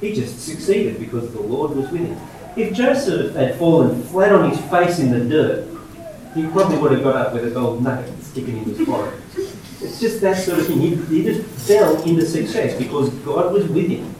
He 0.00 0.12
just 0.12 0.44
succeeded 0.44 0.98
because 0.98 1.32
the 1.32 1.40
Lord 1.40 1.76
was 1.76 1.88
with 1.92 2.00
him. 2.00 2.18
If 2.56 2.74
Joseph 2.74 3.36
had 3.36 3.54
fallen 3.60 4.02
flat 4.02 4.32
on 4.32 4.50
his 4.50 4.60
face 4.62 4.98
in 4.98 5.12
the 5.12 5.20
dirt, 5.24 5.68
he 6.34 6.48
probably 6.48 6.78
would 6.78 6.90
have 6.90 7.04
got 7.04 7.14
up 7.14 7.32
with 7.32 7.46
a 7.46 7.50
gold 7.50 7.80
nugget 7.80 8.20
sticking 8.24 8.58
in 8.58 8.64
his 8.64 8.84
forehead. 8.84 9.22
It's 9.80 10.00
just 10.00 10.20
that 10.22 10.38
sort 10.38 10.58
of 10.58 10.66
thing. 10.66 10.80
He, 10.80 10.96
he 10.96 11.22
just 11.22 11.48
fell 11.68 12.02
into 12.02 12.26
success 12.26 12.76
because 12.76 13.10
God 13.20 13.52
was 13.52 13.68
with 13.68 13.88
him. 13.88 14.12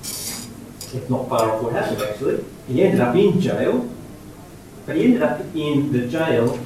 It's 0.00 1.08
not 1.08 1.28
far 1.28 1.48
off 1.48 1.62
what 1.62 1.74
happened 1.74 2.02
actually. 2.02 2.44
He 2.66 2.82
ended 2.82 3.00
up 3.00 3.14
in 3.14 3.40
jail, 3.40 3.88
but 4.90 4.96
he 4.96 5.04
ended 5.04 5.22
up 5.22 5.40
in 5.54 5.92
the 5.92 6.08
jail 6.08 6.58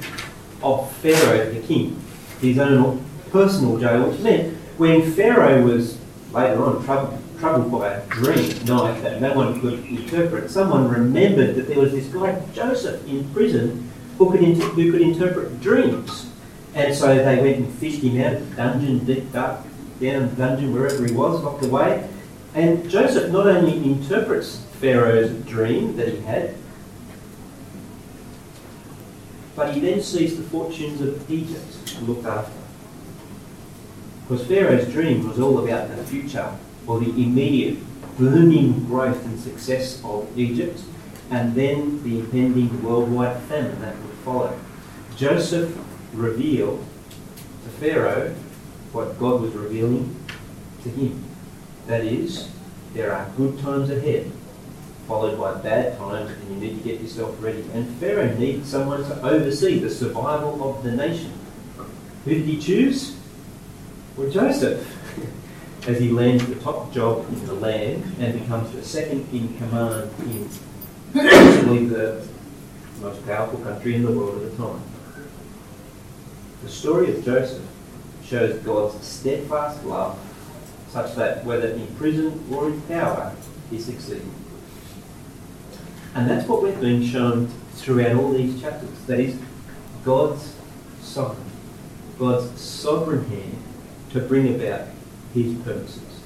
of 0.63 0.91
Pharaoh 0.93 1.53
the 1.53 1.59
king, 1.59 2.01
his 2.41 2.57
own 2.57 3.05
personal 3.29 3.77
jail, 3.77 4.09
which 4.09 4.19
meant 4.21 4.57
when 4.77 5.11
Pharaoh 5.11 5.61
was 5.61 5.99
later 6.33 6.65
on 6.65 6.83
troubled, 6.83 7.21
troubled 7.37 7.71
by 7.71 7.89
a 7.89 8.05
dream 8.07 8.65
night 8.65 8.99
that 9.03 9.21
no 9.21 9.31
one 9.35 9.61
could 9.61 9.85
interpret, 9.85 10.49
someone 10.49 10.89
remembered 10.89 11.53
that 11.53 11.67
there 11.67 11.77
was 11.79 11.91
this 11.91 12.07
guy 12.07 12.41
Joseph 12.51 13.07
in 13.07 13.31
prison 13.31 13.91
who 14.17 14.31
could, 14.31 14.41
inter- 14.41 14.69
who 14.69 14.91
could 14.91 15.01
interpret 15.01 15.61
dreams. 15.61 16.31
And 16.73 16.95
so 16.95 17.15
they 17.15 17.39
went 17.39 17.57
and 17.57 17.73
fished 17.75 18.01
him 18.01 18.19
out 18.21 18.33
of 18.33 18.49
the 18.49 18.55
dungeon, 18.55 19.05
deep 19.05 19.31
dark 19.33 19.61
down 20.01 20.29
the 20.29 20.35
dungeon, 20.35 20.73
wherever 20.73 21.05
he 21.05 21.13
was, 21.13 21.43
locked 21.43 21.63
away. 21.63 22.09
And 22.55 22.89
Joseph 22.89 23.31
not 23.31 23.45
only 23.45 23.77
interprets 23.85 24.65
Pharaoh's 24.81 25.29
dream 25.45 25.95
that 25.97 26.07
he 26.07 26.21
had, 26.21 26.55
but 29.55 29.73
he 29.73 29.79
then 29.79 30.01
sees 30.01 30.37
the 30.37 30.43
fortunes 30.43 31.01
of 31.01 31.29
Egypt 31.29 32.01
looked 32.01 32.25
after. 32.25 32.57
Because 34.27 34.45
Pharaoh's 34.47 34.91
dream 34.91 35.27
was 35.27 35.39
all 35.39 35.63
about 35.63 35.95
the 35.95 36.03
future 36.03 36.51
or 36.87 36.99
the 36.99 37.09
immediate 37.09 37.77
booming 38.17 38.85
growth 38.85 39.23
and 39.25 39.39
success 39.39 40.01
of 40.03 40.27
Egypt 40.37 40.81
and 41.31 41.55
then 41.55 42.03
the 42.03 42.19
impending 42.19 42.83
worldwide 42.83 43.41
famine 43.43 43.79
that 43.81 43.95
would 43.97 44.15
follow. 44.23 44.59
Joseph 45.15 45.77
revealed 46.13 46.83
to 47.63 47.69
Pharaoh 47.69 48.33
what 48.91 49.19
God 49.19 49.41
was 49.41 49.53
revealing 49.53 50.15
to 50.83 50.89
him. 50.89 51.23
That 51.87 52.03
is, 52.03 52.49
there 52.93 53.13
are 53.13 53.29
good 53.37 53.59
times 53.59 53.89
ahead, 53.89 54.31
followed 55.07 55.39
by 55.39 55.53
bad 55.61 55.97
times, 55.97 56.31
and 56.31 56.49
you 56.49 56.55
need 56.55 56.77
to 56.77 56.83
get 56.83 57.01
yourself 57.01 57.35
ready. 57.41 57.63
And 57.73 57.87
Pharaoh 57.97 58.33
needs 58.35 58.69
someone 58.69 59.03
to 59.03 59.21
oversee 59.21 59.79
the 59.79 59.89
survival 59.89 60.69
of 60.69 60.83
the 60.83 60.91
nation. 60.91 61.31
Who 62.25 62.31
did 62.31 62.45
he 62.45 62.59
choose? 62.59 63.17
Well, 64.17 64.29
Joseph. 64.29 64.91
As 65.87 65.99
he 65.99 66.09
lands 66.09 66.43
the 66.47 66.55
top 66.55 66.91
job 66.91 67.27
in 67.29 67.45
the 67.45 67.53
land 67.53 68.03
and 68.19 68.39
becomes 68.39 68.71
the 68.71 68.83
second 68.83 69.27
in 69.31 69.55
command 69.57 70.09
in 70.21 70.49
possibly 71.13 71.85
the 71.85 72.27
most 73.01 73.23
powerful 73.27 73.59
country 73.59 73.93
in 73.93 74.03
the 74.03 74.11
world 74.11 74.41
at 74.41 74.49
the 74.49 74.57
time. 74.57 74.81
The 76.63 76.69
story 76.69 77.15
of 77.15 77.23
Joseph 77.23 77.61
shows 78.23 78.57
God's 78.63 79.05
steadfast 79.05 79.83
love, 79.85 80.17
such 80.89 81.13
that 81.15 81.45
whether 81.45 81.67
in 81.67 81.85
prison 81.97 82.43
or 82.51 82.69
in 82.69 82.81
power, 82.81 83.35
he 83.69 83.79
succeeded. 83.79 84.25
And 86.15 86.29
that's 86.29 86.47
what 86.47 86.63
we're 86.63 86.79
being 86.79 87.05
shown 87.05 87.47
throughout 87.73 88.15
all 88.15 88.31
these 88.31 88.59
chapters. 88.61 88.97
That 89.05 89.19
is, 89.19 89.37
God's 90.05 90.55
sovereign, 91.01 91.51
God's 92.17 92.59
sovereign 92.59 93.25
hand 93.25 93.57
to 94.11 94.21
bring 94.21 94.55
about 94.55 94.87
his 95.33 95.53
purposes. 95.55 96.21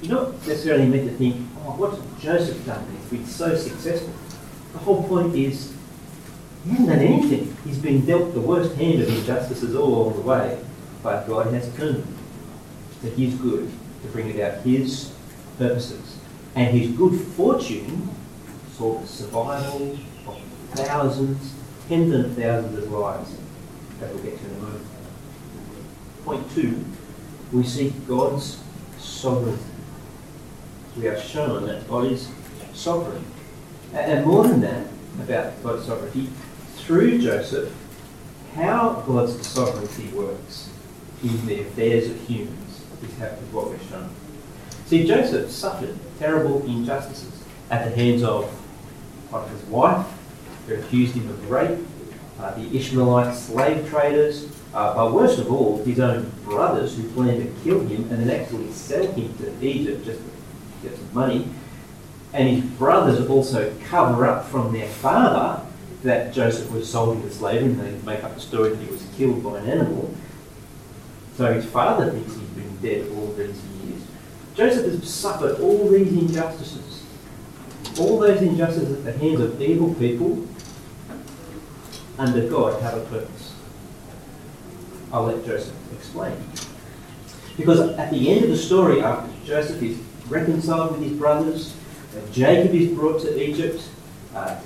You're 0.00 0.14
not 0.14 0.32
necessarily 0.46 0.86
meant 0.86 1.10
to 1.10 1.16
think, 1.16 1.36
oh, 1.58 1.76
what's 1.76 2.22
Joseph 2.22 2.64
done 2.64 2.84
he's 3.10 3.34
so 3.34 3.54
successful? 3.54 4.12
The 4.72 4.78
whole 4.78 5.02
point 5.04 5.34
is 5.34 5.74
he 6.64 6.70
hasn't 6.70 6.88
done 6.88 6.98
anything. 6.98 7.56
He's 7.64 7.78
been 7.78 8.04
dealt 8.04 8.34
the 8.34 8.40
worst 8.40 8.74
hand 8.76 9.02
of 9.02 9.08
injustices 9.08 9.74
all 9.74 9.88
along 9.88 10.16
the 10.16 10.22
way, 10.22 10.64
but 11.02 11.26
God 11.26 11.52
has 11.52 11.74
turned 11.76 12.06
to 13.02 13.10
his 13.10 13.34
good 13.34 13.70
to 14.02 14.08
bring 14.08 14.30
about 14.38 14.62
his 14.62 15.12
purposes. 15.58 16.18
And 16.56 16.76
his 16.76 16.90
good 16.96 17.20
fortune 17.20 18.08
saw 18.72 18.98
the 18.98 19.06
survival 19.06 19.98
of 20.26 20.40
thousands, 20.72 21.54
tens 21.86 22.12
of 22.14 22.34
thousands 22.34 22.78
of 22.78 22.90
lives 22.90 23.36
that 24.00 24.12
we'll 24.12 24.22
get 24.24 24.38
to 24.38 24.44
in 24.46 24.56
a 24.56 24.58
moment. 24.58 24.86
Point 26.24 26.50
two, 26.54 26.84
we 27.52 27.62
see 27.62 27.90
God's 28.08 28.60
sovereignty. 28.98 29.62
We 30.96 31.06
are 31.06 31.20
shown 31.20 31.66
that 31.66 31.86
God 31.88 32.06
is 32.06 32.28
sovereign. 32.72 33.24
And 33.92 34.26
more 34.26 34.48
than 34.48 34.60
that, 34.62 34.86
about 35.22 35.62
God's 35.62 35.86
sovereignty, 35.86 36.30
through 36.76 37.18
Joseph 37.18 37.72
how 38.56 39.04
God's 39.06 39.46
sovereignty 39.46 40.08
works 40.08 40.70
in 41.22 41.46
the 41.46 41.60
affairs 41.60 42.08
of 42.08 42.18
humans 42.26 42.80
is 43.02 43.52
what 43.52 43.68
we're 43.68 43.78
shown. 43.90 44.08
See, 44.86 45.04
Joseph 45.04 45.50
suffered 45.50 45.98
terrible 46.20 46.64
injustices 46.64 47.42
at 47.70 47.84
the 47.84 47.96
hands 47.96 48.22
of 48.22 48.48
Potiphar's 49.30 49.64
wife, 49.64 50.06
who 50.68 50.74
accused 50.74 51.16
him 51.16 51.28
of 51.28 51.50
rape, 51.50 51.80
uh, 52.38 52.54
the 52.54 52.76
Ishmaelite 52.76 53.34
slave 53.34 53.88
traders, 53.88 54.48
uh, 54.72 54.94
but 54.94 55.12
worst 55.12 55.40
of 55.40 55.50
all, 55.50 55.82
his 55.84 55.98
own 55.98 56.30
brothers 56.44 56.96
who 56.96 57.10
planned 57.10 57.42
to 57.42 57.64
kill 57.64 57.80
him 57.80 58.08
and 58.12 58.28
then 58.28 58.40
actually 58.40 58.70
sell 58.70 59.10
him 59.10 59.36
to 59.38 59.66
Egypt 59.66 60.04
just 60.04 60.20
to 60.20 60.88
get 60.88 60.96
some 60.96 61.12
money. 61.12 61.48
And 62.32 62.48
his 62.48 62.64
brothers 62.72 63.28
also 63.28 63.74
cover 63.86 64.24
up 64.26 64.46
from 64.46 64.72
their 64.72 64.86
father 64.86 65.66
that 66.04 66.32
Joseph 66.32 66.70
was 66.70 66.88
sold 66.88 67.16
into 67.16 67.30
slavery, 67.30 67.70
and 67.70 67.80
they 67.80 67.90
make 68.06 68.22
up 68.22 68.34
the 68.34 68.40
story 68.40 68.70
that 68.70 68.84
he 68.84 68.88
was 68.88 69.04
killed 69.16 69.42
by 69.42 69.58
an 69.58 69.68
animal. 69.68 70.14
So 71.36 71.52
his 71.52 71.64
father 71.64 72.12
thinks 72.12 72.34
he's 72.34 72.48
been 72.50 72.76
dead 72.76 73.10
all 73.16 73.32
these 73.32 73.48
years. 73.48 73.75
Joseph 74.56 74.90
has 74.90 75.12
suffered 75.12 75.60
all 75.60 75.88
these 75.88 76.12
injustices, 76.12 77.04
all 77.98 78.18
those 78.18 78.40
injustices 78.40 78.98
at 78.98 79.04
the 79.04 79.12
hands 79.12 79.40
of 79.40 79.60
evil 79.60 79.92
people, 79.94 80.46
under 82.18 82.48
God 82.48 82.80
have 82.80 82.94
a 82.94 83.04
purpose. 83.06 83.54
I'll 85.12 85.24
let 85.24 85.44
Joseph 85.44 85.74
explain. 85.92 86.36
Because 87.58 87.80
at 87.98 88.10
the 88.10 88.30
end 88.30 88.44
of 88.44 88.50
the 88.50 88.56
story, 88.56 89.02
after 89.02 89.30
Joseph 89.44 89.82
is 89.82 89.98
reconciled 90.28 90.92
with 90.92 91.02
his 91.02 91.12
brothers, 91.12 91.74
Jacob 92.32 92.74
is 92.74 92.90
brought 92.92 93.20
to 93.22 93.42
Egypt, 93.42 93.82
uh, 94.34 94.58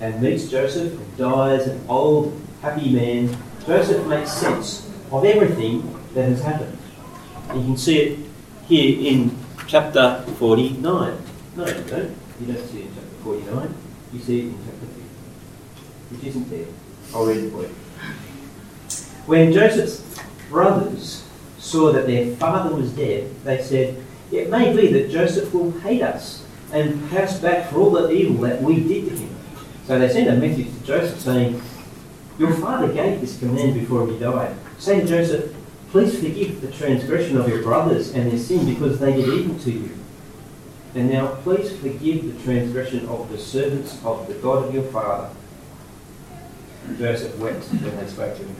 and 0.00 0.22
meets 0.22 0.48
Joseph 0.48 0.92
and 0.92 1.16
dies 1.16 1.66
an 1.66 1.84
old, 1.88 2.40
happy 2.62 2.90
man, 2.90 3.36
Joseph 3.66 4.06
makes 4.06 4.32
sense 4.32 4.88
of 5.10 5.24
everything 5.24 5.98
that 6.14 6.28
has 6.28 6.42
happened. 6.42 6.78
You 7.48 7.62
can 7.62 7.76
see 7.76 7.98
it 7.98 8.27
here 8.68 9.12
in 9.12 9.36
chapter 9.66 10.22
49. 10.36 10.82
No, 11.56 11.66
you 11.66 11.72
don't. 11.84 12.16
You 12.40 12.52
don't 12.52 12.66
see 12.68 12.80
it 12.80 12.86
in 12.86 12.94
chapter 12.94 13.16
49. 13.24 13.74
You 14.12 14.20
see 14.20 14.38
it 14.40 14.44
in 14.44 14.58
chapter 14.64 14.86
50, 14.86 15.02
which 16.10 16.24
isn't 16.24 16.50
there. 16.50 16.66
I'll 17.14 17.24
read 17.24 17.44
it 17.44 17.50
for 17.50 17.62
you. 17.62 17.74
When 19.26 19.52
Joseph's 19.52 20.04
brothers 20.50 21.26
saw 21.58 21.92
that 21.92 22.06
their 22.06 22.36
father 22.36 22.74
was 22.76 22.92
dead, 22.92 23.34
they 23.44 23.62
said, 23.62 24.02
It 24.30 24.50
may 24.50 24.76
be 24.76 24.92
that 24.92 25.10
Joseph 25.10 25.52
will 25.54 25.72
hate 25.80 26.02
us 26.02 26.44
and 26.72 27.08
pay 27.10 27.22
us 27.22 27.40
back 27.40 27.70
for 27.70 27.78
all 27.78 27.90
the 27.90 28.10
evil 28.10 28.36
that 28.42 28.60
we 28.62 28.80
did 28.80 29.08
to 29.08 29.16
him. 29.16 29.34
So 29.86 29.98
they 29.98 30.08
sent 30.10 30.28
a 30.28 30.36
message 30.36 30.66
to 30.66 30.84
Joseph 30.84 31.20
saying, 31.20 31.62
Your 32.38 32.52
father 32.52 32.92
gave 32.92 33.22
this 33.22 33.38
command 33.38 33.74
before 33.74 34.06
he 34.06 34.18
died. 34.18 34.54
Say 34.76 35.00
to 35.00 35.06
Joseph, 35.06 35.54
Please 35.90 36.20
forgive 36.20 36.60
the 36.60 36.70
transgression 36.70 37.38
of 37.38 37.48
your 37.48 37.62
brothers 37.62 38.12
and 38.12 38.30
their 38.30 38.38
sin 38.38 38.66
because 38.66 38.98
they 38.98 39.14
did 39.14 39.26
evil 39.26 39.58
to 39.60 39.70
you. 39.72 39.90
And 40.94 41.10
now 41.10 41.28
please 41.42 41.74
forgive 41.78 42.26
the 42.26 42.42
transgression 42.44 43.06
of 43.08 43.30
the 43.30 43.38
servants 43.38 43.98
of 44.04 44.28
the 44.28 44.34
God 44.34 44.66
of 44.66 44.74
your 44.74 44.84
father. 44.84 45.30
Joseph 46.98 47.38
wept 47.38 47.64
when 47.64 47.96
they 47.96 48.06
spoke 48.06 48.36
to 48.36 48.42
him. 48.42 48.56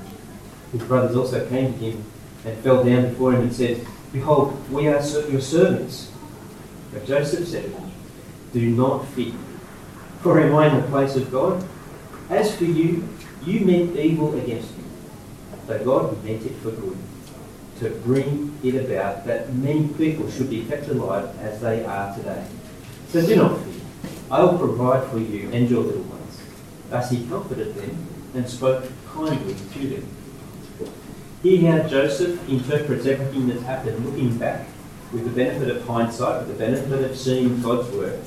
His 0.73 0.82
brothers 0.82 1.16
also 1.16 1.47
came 1.49 1.75
to 1.75 1.78
him 1.78 2.04
and 2.47 2.56
fell 2.61 2.82
down 2.82 3.11
before 3.11 3.32
him 3.32 3.42
and 3.42 3.52
said, 3.54 3.87
Behold, 4.11 4.70
we 4.70 4.88
are 4.88 5.02
your 5.28 5.40
servants. 5.40 6.11
But 6.92 7.06
Joseph 7.06 7.47
said, 7.47 7.70
Do 8.54 8.70
not 8.70 9.06
fear, 9.08 9.35
for 10.23 10.40
am 10.40 10.54
I 10.54 10.68
in 10.68 10.80
the 10.80 10.88
place 10.88 11.14
of 11.16 11.30
God? 11.30 11.66
As 12.30 12.56
for 12.56 12.64
you, 12.64 13.06
you 13.44 13.61
meant 13.61 13.97
evil 13.97 14.35
against 14.38 14.76
me, 14.78 14.85
but 15.66 15.85
God 15.85 16.25
meant 16.25 16.44
it 16.44 16.54
for 16.56 16.70
good 16.70 16.99
to 17.80 17.90
bring 17.90 18.58
it 18.62 18.75
about 18.75 19.25
that 19.26 19.52
many 19.54 19.88
people 19.88 20.30
should 20.30 20.50
be 20.50 20.64
kept 20.64 20.88
alive 20.88 21.37
as 21.40 21.61
they 21.61 21.85
are 21.85 22.14
today. 22.16 22.44
So 23.08 23.25
do 23.25 23.37
not 23.37 23.61
fear. 23.61 23.75
I 24.30 24.42
will 24.42 24.58
provide 24.58 25.08
for 25.11 25.18
you 25.18 25.50
and 25.50 25.70
your 25.70 25.82
little 25.82 26.02
ones. 26.02 26.40
Thus 26.90 27.11
he 27.11 27.26
comforted 27.26 27.75
them 27.75 28.06
and 28.35 28.49
spoke 28.49 28.85
kindly 29.06 29.54
to 29.73 29.88
them. 29.88 30.08
Here 31.42 31.70
how 31.70 31.88
Joseph 31.88 32.49
interprets 32.49 33.06
everything 33.06 33.49
that's 33.49 33.62
happened 33.62 34.04
looking 34.04 34.37
back 34.38 34.66
with 35.12 35.25
the 35.25 35.30
benefit 35.30 35.75
of 35.75 35.87
hindsight, 35.87 36.47
with 36.47 36.49
the 36.49 36.64
benefit 36.64 37.11
of 37.11 37.16
seeing 37.16 37.62
God's 37.62 37.88
work. 37.94 38.18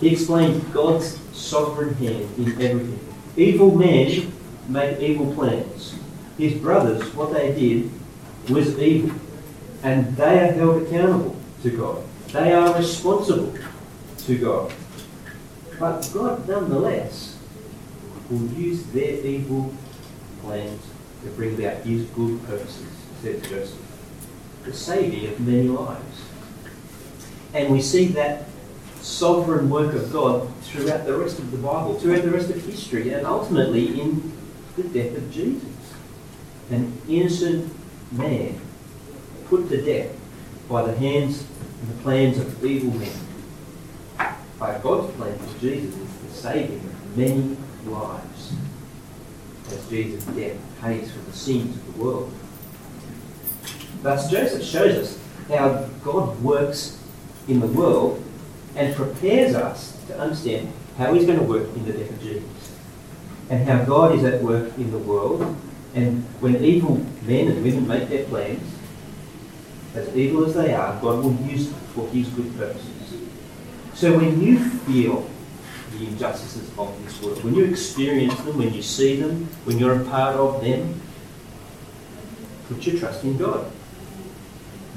He 0.00 0.12
explains 0.12 0.62
God's 0.72 1.18
sovereign 1.36 1.94
hand 1.94 2.28
in 2.38 2.52
everything. 2.62 3.00
Evil 3.36 3.74
men 3.74 4.32
make 4.68 5.00
evil 5.00 5.34
plans. 5.34 5.94
His 6.38 6.54
brothers, 6.54 7.12
what 7.14 7.32
they 7.32 7.52
did 7.52 7.90
was 8.50 8.78
evil. 8.78 9.16
And 9.82 10.16
they 10.16 10.40
are 10.40 10.52
held 10.52 10.82
accountable 10.82 11.36
to 11.62 11.70
God. 11.70 12.04
They 12.32 12.52
are 12.52 12.76
responsible 12.76 13.54
to 14.18 14.38
God. 14.38 14.72
But 15.78 16.10
God, 16.12 16.48
nonetheless, 16.48 17.38
will 18.28 18.46
use 18.48 18.84
their 18.86 19.24
evil 19.24 19.72
plans 20.42 20.82
to 21.22 21.30
bring 21.30 21.54
about 21.54 21.84
his 21.84 22.04
good 22.06 22.44
purposes, 22.46 22.86
says 23.22 23.42
Joseph, 23.42 23.78
the 24.64 24.72
saving 24.72 25.28
of 25.28 25.40
many 25.40 25.68
lives. 25.68 26.22
And 27.54 27.72
we 27.72 27.80
see 27.80 28.06
that 28.08 28.44
sovereign 29.00 29.70
work 29.70 29.94
of 29.94 30.12
God 30.12 30.52
throughout 30.62 31.06
the 31.06 31.16
rest 31.16 31.38
of 31.38 31.50
the 31.50 31.56
Bible, 31.58 31.94
throughout 31.94 32.22
the 32.22 32.30
rest 32.30 32.50
of 32.50 32.62
history, 32.64 33.12
and 33.12 33.26
ultimately 33.26 34.00
in 34.00 34.32
the 34.76 34.82
death 34.82 35.16
of 35.16 35.32
Jesus. 35.32 35.64
An 36.70 36.92
innocent 37.08 37.72
man 38.12 38.60
put 39.48 39.68
to 39.68 39.82
death 39.82 40.14
by 40.68 40.82
the 40.82 40.96
hands 40.96 41.46
and 41.80 41.90
the 41.90 42.02
plans 42.02 42.38
of 42.38 42.64
evil 42.64 42.98
men. 42.98 43.12
But 44.58 44.82
God's 44.82 45.14
plan 45.14 45.38
for 45.38 45.60
Jesus 45.60 45.94
is 45.94 46.18
the 46.22 46.28
saving 46.30 46.78
of 46.78 47.16
many 47.16 47.56
lives 47.86 48.52
as 49.70 49.88
Jesus' 49.88 50.24
death 50.24 50.56
pays 50.80 51.12
for 51.12 51.18
the 51.20 51.32
sins 51.32 51.76
of 51.76 51.94
the 51.94 52.02
world. 52.02 52.32
Thus, 54.02 54.30
Joseph 54.30 54.64
shows 54.64 54.96
us 54.96 55.18
how 55.48 55.88
God 56.04 56.40
works 56.42 57.02
in 57.46 57.60
the 57.60 57.66
world 57.66 58.22
and 58.76 58.94
prepares 58.94 59.54
us 59.54 59.96
to 60.06 60.18
understand 60.18 60.72
how 60.96 61.14
he's 61.14 61.26
going 61.26 61.38
to 61.38 61.44
work 61.44 61.68
in 61.74 61.84
the 61.84 61.92
death 61.92 62.10
of 62.10 62.20
Jesus. 62.22 62.42
And 63.50 63.66
how 63.66 63.84
God 63.84 64.14
is 64.14 64.24
at 64.24 64.42
work 64.42 64.76
in 64.76 64.90
the 64.90 64.98
world 64.98 65.56
and 65.94 66.22
when 66.40 66.62
evil 66.64 66.96
men 67.22 67.48
and 67.48 67.64
women 67.64 67.88
make 67.88 68.08
their 68.08 68.24
plans, 68.24 68.74
as 69.94 70.14
evil 70.16 70.44
as 70.44 70.54
they 70.54 70.74
are, 70.74 71.00
God 71.00 71.24
will 71.24 71.36
use 71.48 71.70
them 71.70 71.80
for 71.94 72.06
his 72.08 72.28
good 72.28 72.56
purposes. 72.56 72.92
So 73.94 74.16
when 74.16 74.40
you 74.40 74.58
feel 74.58 75.28
the 75.92 76.06
injustices 76.06 76.70
of 76.78 77.04
this 77.04 77.20
world, 77.22 77.42
when 77.42 77.54
you 77.54 77.64
experience 77.64 78.38
them, 78.42 78.58
when 78.58 78.72
you 78.72 78.82
see 78.82 79.16
them, 79.16 79.46
when 79.64 79.78
you're 79.78 80.00
a 80.00 80.04
part 80.04 80.36
of 80.36 80.62
them, 80.62 81.00
put 82.68 82.86
your 82.86 82.98
trust 82.98 83.24
in 83.24 83.36
God. 83.38 83.70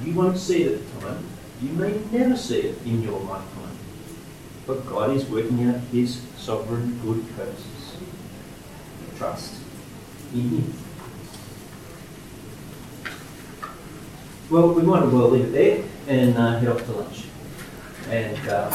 You 0.04 0.14
won't 0.14 0.38
see 0.38 0.64
it 0.64 0.74
at 0.74 0.94
the 0.94 1.02
time. 1.02 1.24
You 1.62 1.70
may 1.70 2.00
never 2.12 2.36
see 2.36 2.60
it 2.60 2.78
in 2.86 3.02
your 3.02 3.20
lifetime. 3.22 3.78
But 4.68 4.86
God 4.88 5.12
is 5.12 5.26
working 5.26 5.64
out 5.70 5.80
his 5.92 6.22
sovereign 6.38 7.00
good 7.04 7.26
purposes. 7.36 7.96
Trust 9.18 9.61
him. 10.40 10.74
Well, 14.50 14.74
we 14.74 14.82
might 14.82 15.04
as 15.04 15.14
well 15.14 15.30
leave 15.30 15.46
it 15.46 15.52
there 15.54 15.84
and 16.08 16.38
uh, 16.38 16.60
head 16.60 16.70
off 16.70 16.86
to 16.86 16.92
lunch. 16.92 17.26
And 18.10 18.38
um, 18.50 18.74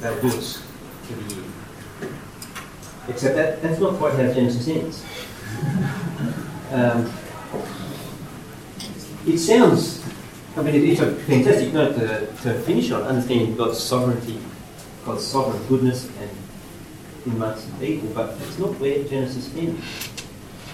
that'll 0.00 0.20
do 0.20 0.36
us 0.36 0.62
for 1.02 1.14
the 1.14 1.34
year. 1.34 1.44
Except 3.08 3.34
that 3.36 3.62
that's 3.62 3.80
not 3.80 3.94
quite 3.96 4.14
how 4.14 4.32
Genesis 4.32 4.68
ends. 4.68 5.04
Um, 6.72 7.12
it 9.26 9.36
sounds, 9.36 10.02
I 10.56 10.62
mean, 10.62 10.74
it's 10.74 11.02
a 11.02 11.14
fantastic 11.14 11.74
note 11.74 11.96
to, 11.96 12.26
to 12.44 12.54
finish 12.60 12.90
on, 12.92 13.02
understanding 13.02 13.54
God's 13.54 13.78
sovereignty, 13.78 14.40
God's 15.04 15.26
sovereign 15.26 15.62
goodness 15.68 16.08
and 16.18 16.30
in 17.26 17.32
amongst 17.32 17.78
people, 17.78 18.08
but 18.14 18.36
it's 18.40 18.58
not 18.58 18.78
where 18.80 19.04
Genesis 19.04 19.54
ends. 19.56 19.84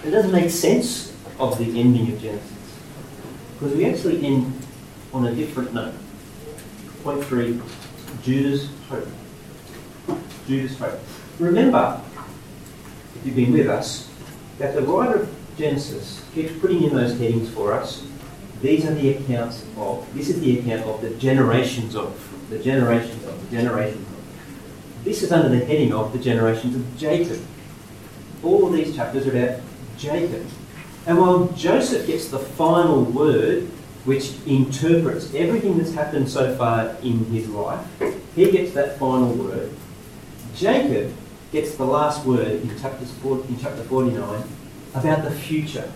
It 0.04 0.10
doesn't 0.10 0.32
make 0.32 0.50
sense 0.50 1.14
of 1.38 1.58
the 1.58 1.80
ending 1.80 2.12
of 2.12 2.20
Genesis. 2.20 2.52
Because 3.54 3.74
we 3.74 3.84
actually 3.84 4.24
end 4.24 4.52
on 5.12 5.26
a 5.26 5.34
different 5.34 5.74
note. 5.74 5.94
Point 7.02 7.24
three, 7.24 7.60
Judah's 8.22 8.68
hope. 8.88 9.08
Judah's 10.46 10.78
hope. 10.78 11.00
Remember, 11.38 12.00
if 13.16 13.26
you've 13.26 13.36
been 13.36 13.52
with 13.52 13.68
us, 13.68 14.10
that 14.58 14.74
the 14.74 14.82
writer 14.82 15.22
of 15.22 15.34
Genesis 15.56 16.22
keeps 16.34 16.52
putting 16.58 16.84
in 16.84 16.94
those 16.94 17.18
headings 17.18 17.50
for 17.50 17.72
us. 17.72 18.06
These 18.62 18.86
are 18.86 18.94
the 18.94 19.10
accounts 19.10 19.64
of, 19.76 20.06
this 20.14 20.28
is 20.28 20.40
the 20.40 20.58
account 20.58 20.82
of 20.82 21.00
the 21.00 21.10
generations 21.10 21.94
of, 21.94 22.16
the 22.50 22.58
generations 22.58 23.24
of, 23.24 23.50
the 23.50 23.56
generations 23.56 24.06
of. 24.06 25.04
This 25.04 25.22
is 25.22 25.32
under 25.32 25.48
the 25.48 25.64
heading 25.64 25.92
of 25.92 26.12
the 26.12 26.18
generations 26.18 26.74
of 26.74 26.98
Jacob. 26.98 27.40
All 28.42 28.66
of 28.66 28.72
these 28.72 28.94
chapters 28.94 29.26
are 29.26 29.30
about 29.30 29.60
Jacob. 29.98 30.46
And 31.06 31.18
while 31.18 31.48
Joseph 31.48 32.06
gets 32.06 32.28
the 32.28 32.38
final 32.38 33.02
word, 33.02 33.64
which 34.04 34.32
interprets 34.46 35.34
everything 35.34 35.78
that's 35.78 35.92
happened 35.92 36.28
so 36.28 36.56
far 36.56 36.96
in 37.02 37.24
his 37.26 37.48
life, 37.48 37.84
he 38.34 38.50
gets 38.50 38.72
that 38.72 38.98
final 38.98 39.32
word. 39.32 39.74
Jacob 40.54 41.14
gets 41.52 41.74
the 41.76 41.84
last 41.84 42.24
word 42.24 42.62
in, 42.62 42.70
in 42.70 42.78
chapter 42.78 43.84
49 43.84 44.44
about 44.94 45.24
the 45.24 45.30
future. 45.30 45.90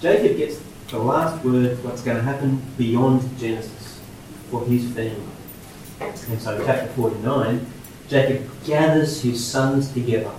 Jacob 0.00 0.36
gets 0.36 0.60
the 0.88 0.98
last 0.98 1.44
word, 1.44 1.82
what's 1.84 2.02
going 2.02 2.16
to 2.16 2.22
happen 2.22 2.62
beyond 2.78 3.38
Genesis 3.38 4.00
for 4.50 4.64
his 4.64 4.90
family. 4.92 5.20
And 6.00 6.40
so, 6.40 6.64
chapter 6.64 6.86
49, 6.92 7.66
Jacob 8.08 8.48
gathers 8.64 9.22
his 9.22 9.44
sons 9.44 9.92
together 9.92 10.30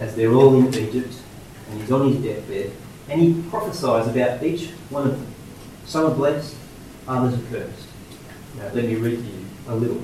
as 0.00 0.16
they're 0.16 0.32
all 0.32 0.54
in 0.58 0.74
Egypt 0.74 1.14
and 1.70 1.80
he's 1.80 1.92
on 1.92 2.12
his 2.12 2.22
deathbed 2.22 2.72
and 3.08 3.20
he 3.20 3.42
prophesies 3.50 4.08
about 4.08 4.42
each 4.42 4.70
one 4.90 5.08
of 5.08 5.12
them. 5.12 5.34
Some 5.84 6.06
are 6.06 6.14
blessed, 6.14 6.56
others 7.06 7.38
are 7.38 7.46
cursed. 7.50 7.86
Now, 8.58 8.70
let 8.72 8.84
me 8.84 8.96
read 8.96 9.18
to 9.18 9.24
you 9.24 9.44
a 9.68 9.74
little. 9.74 10.02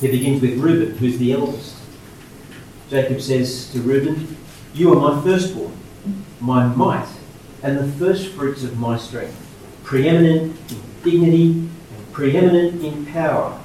He 0.00 0.08
begins 0.08 0.42
with 0.42 0.58
Reuben, 0.58 0.96
who's 0.98 1.18
the 1.18 1.32
eldest. 1.32 1.76
Jacob 2.90 3.20
says 3.20 3.70
to 3.72 3.80
Reuben, 3.80 4.36
You 4.74 4.92
are 4.92 5.14
my 5.14 5.22
firstborn, 5.22 5.72
my 6.40 6.66
might, 6.66 7.08
and 7.62 7.78
the 7.78 7.86
firstfruits 7.92 8.64
of 8.64 8.78
my 8.78 8.98
strength, 8.98 9.36
preeminent 9.84 10.56
in 10.70 10.82
dignity 11.02 11.50
and 11.52 12.12
preeminent 12.12 12.82
in 12.82 13.06
power. 13.06 13.58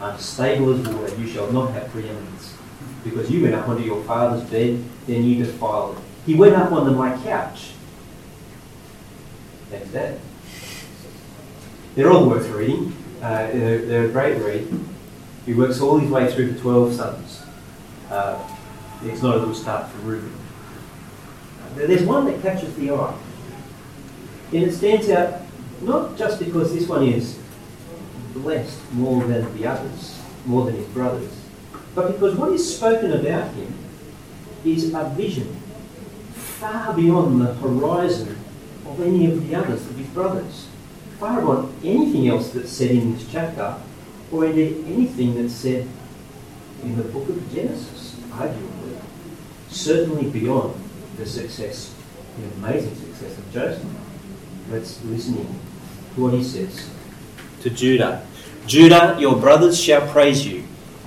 unstable 0.00 0.74
as 0.74 0.88
water, 0.88 1.14
you 1.16 1.26
shall 1.26 1.52
not 1.52 1.72
have 1.72 1.88
preeminence. 1.90 2.54
Because 3.04 3.30
you 3.30 3.42
went 3.42 3.54
up 3.54 3.68
onto 3.68 3.84
your 3.84 4.02
father's 4.04 4.42
bed, 4.50 4.82
then 5.06 5.24
you 5.24 5.44
defiled 5.44 5.98
it. 5.98 6.02
He 6.26 6.34
went 6.34 6.54
up 6.54 6.72
onto 6.72 6.92
my 6.92 7.16
couch. 7.22 7.72
That's 9.70 9.90
that. 9.90 10.18
They're 11.94 12.10
all 12.10 12.28
worth 12.28 12.48
reading. 12.48 12.96
Uh, 13.22 13.46
they're, 13.52 13.84
they're 13.84 14.04
a 14.06 14.08
great 14.08 14.40
read. 14.40 14.68
He 15.46 15.54
works 15.54 15.80
all 15.80 15.98
his 15.98 16.10
way 16.10 16.32
through 16.32 16.52
the 16.52 16.60
12 16.60 16.94
sons. 16.94 17.42
Uh, 18.10 18.42
it's 19.04 19.22
not 19.22 19.36
a 19.36 19.40
good 19.40 19.54
start 19.54 19.90
for 19.90 19.98
Reuben. 19.98 20.32
There's 21.74 22.02
one 22.02 22.24
that 22.26 22.40
catches 22.40 22.74
the 22.76 22.92
eye. 22.92 23.14
And 24.52 24.62
it 24.62 24.72
stands 24.72 25.08
out 25.10 25.42
not 25.82 26.16
just 26.16 26.38
because 26.38 26.72
this 26.72 26.88
one 26.88 27.04
is 27.04 27.38
blessed 28.32 28.78
more 28.92 29.24
than 29.24 29.56
the 29.56 29.66
others, 29.66 30.20
more 30.46 30.64
than 30.66 30.76
his 30.76 30.86
brothers, 30.88 31.32
but 31.94 32.12
because 32.12 32.34
what 32.36 32.52
is 32.52 32.76
spoken 32.76 33.12
about 33.12 33.52
him 33.54 33.72
is 34.64 34.92
a 34.94 35.04
vision 35.16 35.54
far 36.32 36.94
beyond 36.94 37.40
the 37.40 37.54
horizon 37.54 38.36
of 38.86 39.00
any 39.00 39.26
of 39.26 39.46
the 39.46 39.54
others 39.54 39.86
of 39.88 39.96
his 39.96 40.06
brothers, 40.08 40.68
far 41.18 41.40
beyond 41.40 41.74
anything 41.84 42.28
else 42.28 42.50
that's 42.50 42.70
said 42.70 42.90
in 42.90 43.14
this 43.14 43.30
chapter, 43.30 43.76
or 44.32 44.46
indeed 44.46 44.84
anything 44.86 45.34
that's 45.34 45.54
said 45.54 45.86
in 46.82 46.96
the 46.96 47.04
book 47.04 47.28
of 47.28 47.54
Genesis, 47.54 48.16
arguably. 48.30 48.98
Certainly 49.68 50.30
beyond 50.30 50.74
the 51.16 51.26
success, 51.26 51.94
the 52.38 52.66
amazing 52.66 52.94
success 52.94 53.38
of 53.38 53.52
Joseph. 53.52 53.84
Let's 54.70 55.04
listen 55.04 55.38
in 55.38 55.46
to 56.14 56.20
what 56.20 56.34
he 56.34 56.42
says. 56.42 56.90
To 57.62 57.70
Judah 57.70 58.26
Judah, 58.66 59.16
your 59.18 59.36
brothers 59.36 59.78
shall 59.78 60.06
praise 60.08 60.46
you. 60.46 60.64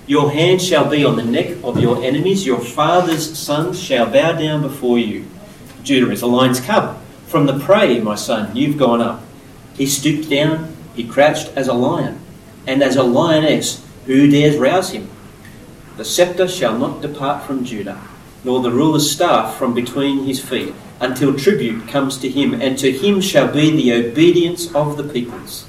Your 0.08 0.32
hand 0.32 0.62
shall 0.62 0.90
be 0.90 1.04
on 1.04 1.18
the 1.18 1.24
neck 1.24 1.58
of 1.66 1.82
your 1.82 2.02
enemies. 2.02 2.46
Your 2.46 2.62
father's 2.62 3.38
sons 3.38 3.78
shall 3.78 4.10
bow 4.10 4.32
down 4.32 4.62
before 4.62 4.98
you. 4.98 5.26
Judah 5.84 6.12
is 6.12 6.22
a 6.22 6.28
lion's 6.28 6.62
cub. 6.62 7.02
From 7.28 7.46
the 7.46 7.60
prey, 7.60 8.00
my 8.00 8.16
son, 8.16 8.56
you've 8.56 8.78
gone 8.78 9.02
up. 9.02 9.22
He 9.76 9.86
stooped 9.86 10.30
down, 10.30 10.74
he 10.96 11.06
crouched 11.06 11.50
as 11.58 11.68
a 11.68 11.74
lion, 11.74 12.22
and 12.66 12.82
as 12.82 12.96
a 12.96 13.04
lioness, 13.04 13.86
who 14.06 14.32
dares 14.32 14.56
rouse 14.56 14.92
him? 14.92 15.10
The 15.98 16.06
sceptre 16.06 16.48
shall 16.48 16.78
not 16.78 17.02
depart 17.02 17.44
from 17.44 17.66
Judah, 17.66 18.02
nor 18.46 18.62
the 18.62 18.72
ruler's 18.72 19.12
staff 19.12 19.58
from 19.58 19.74
between 19.74 20.24
his 20.24 20.40
feet, 20.40 20.74
until 21.02 21.38
tribute 21.38 21.86
comes 21.90 22.18
to 22.20 22.30
him, 22.30 22.54
and 22.62 22.78
to 22.78 22.94
him 22.94 23.20
shall 23.20 23.52
be 23.52 23.72
the 23.72 23.92
obedience 23.92 24.74
of 24.74 24.96
the 24.96 25.04
peoples. 25.04 25.67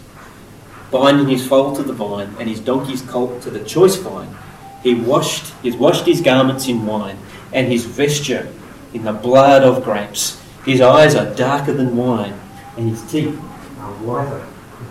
Binding 0.90 1.28
his 1.28 1.46
foal 1.46 1.76
to 1.76 1.82
the 1.82 1.92
vine, 1.92 2.34
and 2.38 2.48
his 2.48 2.60
donkey's 2.60 3.02
colt 3.02 3.42
to 3.42 3.50
the 3.50 3.64
choice 3.64 3.96
vine, 3.96 4.34
he 4.82 4.94
washed, 4.94 5.52
he 5.62 5.70
washed 5.72 6.06
his 6.06 6.20
garments 6.20 6.68
in 6.68 6.86
wine, 6.86 7.18
and 7.52 7.70
his 7.70 7.84
vesture 7.84 8.48
in 8.94 9.04
the 9.04 9.12
blood 9.12 9.62
of 9.62 9.84
grapes. 9.84 10.42
His 10.64 10.80
eyes 10.80 11.14
are 11.14 11.34
darker 11.34 11.72
than 11.72 11.96
wine, 11.96 12.38
and 12.76 12.88
his 12.88 13.02
teeth 13.10 13.36
are 13.80 13.92
whiter 14.04 14.46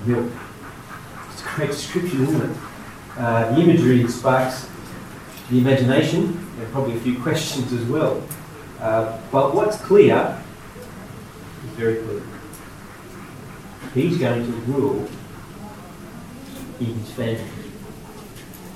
than 0.05 0.13
milk. 0.13 0.31
It's 1.31 1.41
a 1.41 1.45
great 1.55 1.71
description, 1.71 2.23
isn't 2.23 2.51
it? 2.51 2.57
Uh, 3.17 3.55
the 3.55 3.61
imagery 3.61 4.07
sparks 4.07 4.69
the 5.49 5.57
imagination 5.57 6.37
and 6.59 6.71
probably 6.71 6.97
a 6.97 6.99
few 6.99 7.19
questions 7.21 7.71
as 7.73 7.83
well. 7.85 8.21
Uh, 8.79 9.17
but 9.31 9.55
what's 9.55 9.77
clear 9.77 10.39
is 11.65 11.71
very 11.71 12.03
clear. 12.03 12.21
He's 13.93 14.17
going 14.17 14.45
to 14.45 14.51
rule 14.71 15.09
in 16.79 16.87
his 16.87 17.11
family. 17.11 17.43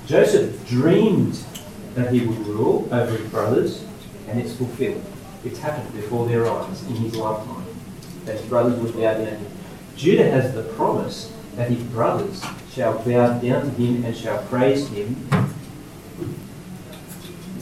Joseph 0.06 0.68
dreamed 0.68 1.38
that 1.94 2.12
he 2.12 2.26
would 2.26 2.46
rule 2.46 2.88
over 2.90 3.16
his 3.16 3.30
brothers, 3.30 3.84
and 4.28 4.40
it's 4.40 4.54
fulfilled. 4.54 5.04
It's 5.44 5.58
happened 5.58 5.92
before 5.94 6.26
their 6.28 6.48
eyes 6.48 6.82
in 6.88 6.96
his 6.96 7.16
lifetime 7.16 7.64
that 8.24 8.38
his 8.38 8.48
brothers 8.48 8.78
would 8.78 8.94
bow 8.94 9.14
down 9.14 9.24
to 9.24 9.34
him. 9.34 9.46
Judah 9.96 10.30
has 10.30 10.54
the 10.54 10.62
promise 10.62 11.32
that 11.56 11.70
his 11.70 11.82
brothers 11.84 12.42
shall 12.72 12.98
bow 12.98 13.38
down 13.38 13.40
to 13.40 13.70
him 13.70 14.04
and 14.04 14.16
shall 14.16 14.42
praise 14.44 14.88
him 14.88 15.28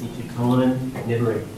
into 0.01 0.29
time 0.35 0.93
never 1.07 1.33
ending. 1.33 1.49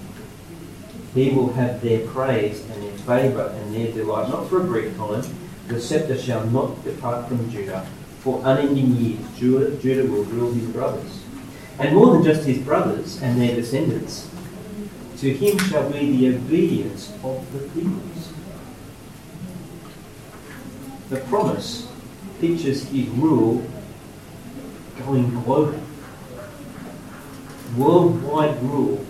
He 1.14 1.30
will 1.30 1.52
have 1.52 1.82
their 1.82 2.06
praise 2.06 2.62
and 2.70 2.82
their 2.82 2.98
favour 2.98 3.54
and 3.54 3.74
their 3.74 3.92
delight, 3.92 4.30
not 4.30 4.48
for 4.48 4.62
a 4.62 4.64
brief 4.64 4.96
time. 4.96 5.24
The 5.68 5.80
sceptre 5.80 6.18
shall 6.18 6.46
not 6.46 6.82
depart 6.84 7.28
from 7.28 7.50
Judah. 7.50 7.86
For 8.22 8.40
unending 8.44 8.94
years, 8.94 9.18
Judah, 9.36 9.76
Judah 9.78 10.08
will 10.08 10.22
rule 10.22 10.52
his 10.52 10.68
brothers. 10.68 11.24
And 11.80 11.96
more 11.96 12.12
than 12.12 12.22
just 12.22 12.46
his 12.46 12.58
brothers 12.58 13.20
and 13.20 13.40
their 13.40 13.56
descendants, 13.56 14.30
to 15.18 15.32
him 15.32 15.58
shall 15.58 15.90
be 15.90 16.16
the 16.16 16.36
obedience 16.36 17.12
of 17.24 17.52
the 17.52 17.58
peoples. 17.70 18.32
The 21.10 21.16
promise 21.22 21.88
pictures 22.40 22.84
his 22.84 23.08
rule 23.08 23.66
going 25.04 25.28
global. 25.42 25.80
Worldwide 27.76 28.62
rule. 28.62 29.04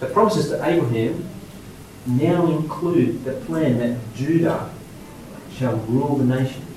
The 0.00 0.06
promises 0.06 0.48
to 0.48 0.64
Abraham 0.64 1.28
now 2.06 2.46
include 2.46 3.24
the 3.24 3.34
plan 3.34 3.78
that 3.78 3.98
Judah 4.16 4.70
shall 5.52 5.76
rule 5.76 6.16
the 6.16 6.24
nations. 6.24 6.67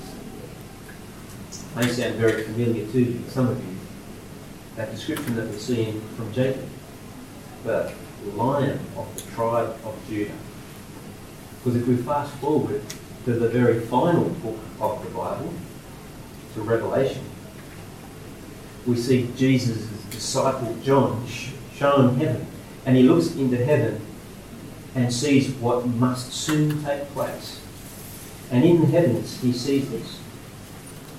May 1.74 1.88
sound 1.88 2.16
very 2.16 2.42
familiar 2.44 2.86
to 2.86 3.00
you, 3.00 3.22
some 3.28 3.48
of 3.48 3.58
you. 3.58 3.76
That 4.76 4.90
description 4.90 5.36
that 5.36 5.48
we 5.48 5.56
see 5.56 5.88
in, 5.88 6.00
from 6.16 6.32
Jacob 6.32 6.68
the 7.64 7.92
lion 8.34 8.78
of 8.96 9.14
the 9.14 9.30
tribe 9.32 9.76
of 9.84 9.96
Judah. 10.08 10.32
Because 11.58 11.80
if 11.80 11.86
we 11.86 11.96
fast 11.96 12.32
forward 12.34 12.82
to 13.24 13.32
the 13.32 13.48
very 13.48 13.80
final 13.80 14.28
book 14.28 14.58
of 14.80 15.02
the 15.04 15.10
Bible, 15.10 15.52
to 16.54 16.60
Revelation, 16.60 17.24
we 18.86 18.96
see 18.96 19.30
Jesus' 19.36 19.86
disciple 20.10 20.76
John 20.82 21.26
shown 21.74 22.16
heaven. 22.16 22.46
And 22.84 22.96
he 22.96 23.04
looks 23.04 23.34
into 23.36 23.64
heaven 23.64 24.00
and 24.94 25.12
sees 25.12 25.50
what 25.54 25.86
must 25.86 26.32
soon 26.32 26.84
take 26.84 27.04
place. 27.12 27.60
And 28.50 28.64
in 28.64 28.80
the 28.80 28.86
heavens, 28.88 29.40
he 29.40 29.52
sees 29.52 29.88
this. 29.90 30.18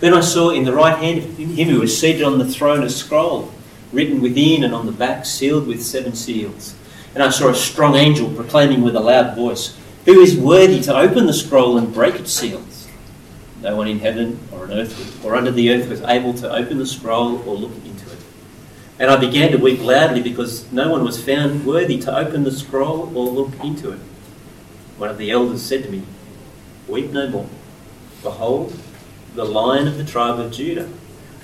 Then 0.03 0.13
I 0.13 0.19
saw 0.19 0.49
in 0.49 0.65
the 0.65 0.73
right 0.73 0.97
hand 0.97 1.19
of 1.19 1.37
him 1.37 1.69
who 1.69 1.79
was 1.79 1.97
seated 1.97 2.23
on 2.23 2.37
the 2.37 2.43
throne 2.43 2.83
a 2.83 2.89
scroll 2.89 3.49
written 3.93 4.19
within 4.19 4.65
and 4.65 4.75
on 4.75 4.85
the 4.85 4.91
back, 4.91 5.25
sealed 5.25 5.65
with 5.65 5.81
seven 5.81 6.13
seals. 6.13 6.75
And 7.13 7.23
I 7.23 7.29
saw 7.29 7.47
a 7.47 7.55
strong 7.55 7.95
angel 7.95 8.29
proclaiming 8.29 8.81
with 8.81 8.97
a 8.97 8.99
loud 8.99 9.33
voice, 9.33 9.79
Who 10.03 10.19
is 10.19 10.35
worthy 10.35 10.81
to 10.81 10.93
open 10.93 11.25
the 11.25 11.31
scroll 11.31 11.77
and 11.77 11.93
break 11.93 12.15
its 12.15 12.33
seals? 12.33 12.89
No 13.61 13.77
one 13.77 13.87
in 13.87 13.99
heaven 13.99 14.39
or 14.51 14.65
on 14.65 14.73
earth 14.73 15.23
or 15.23 15.37
under 15.37 15.51
the 15.51 15.71
earth 15.71 15.87
was 15.87 16.01
able 16.01 16.33
to 16.33 16.53
open 16.53 16.79
the 16.79 16.85
scroll 16.85 17.37
or 17.47 17.55
look 17.55 17.75
into 17.85 18.11
it. 18.11 18.19
And 18.99 19.09
I 19.09 19.15
began 19.15 19.53
to 19.53 19.57
weep 19.57 19.79
loudly 19.79 20.21
because 20.21 20.69
no 20.69 20.91
one 20.91 21.05
was 21.05 21.23
found 21.23 21.65
worthy 21.65 21.97
to 21.99 22.13
open 22.13 22.43
the 22.43 22.51
scroll 22.51 23.09
or 23.17 23.27
look 23.27 23.57
into 23.63 23.93
it. 23.93 23.99
One 24.97 25.09
of 25.09 25.17
the 25.17 25.31
elders 25.31 25.61
said 25.61 25.83
to 25.83 25.89
me, 25.89 26.03
Weep 26.89 27.11
no 27.11 27.29
more. 27.29 27.47
Behold, 28.21 28.77
the 29.35 29.45
lion 29.45 29.87
of 29.87 29.97
the 29.97 30.05
tribe 30.05 30.39
of 30.39 30.51
Judah 30.51 30.89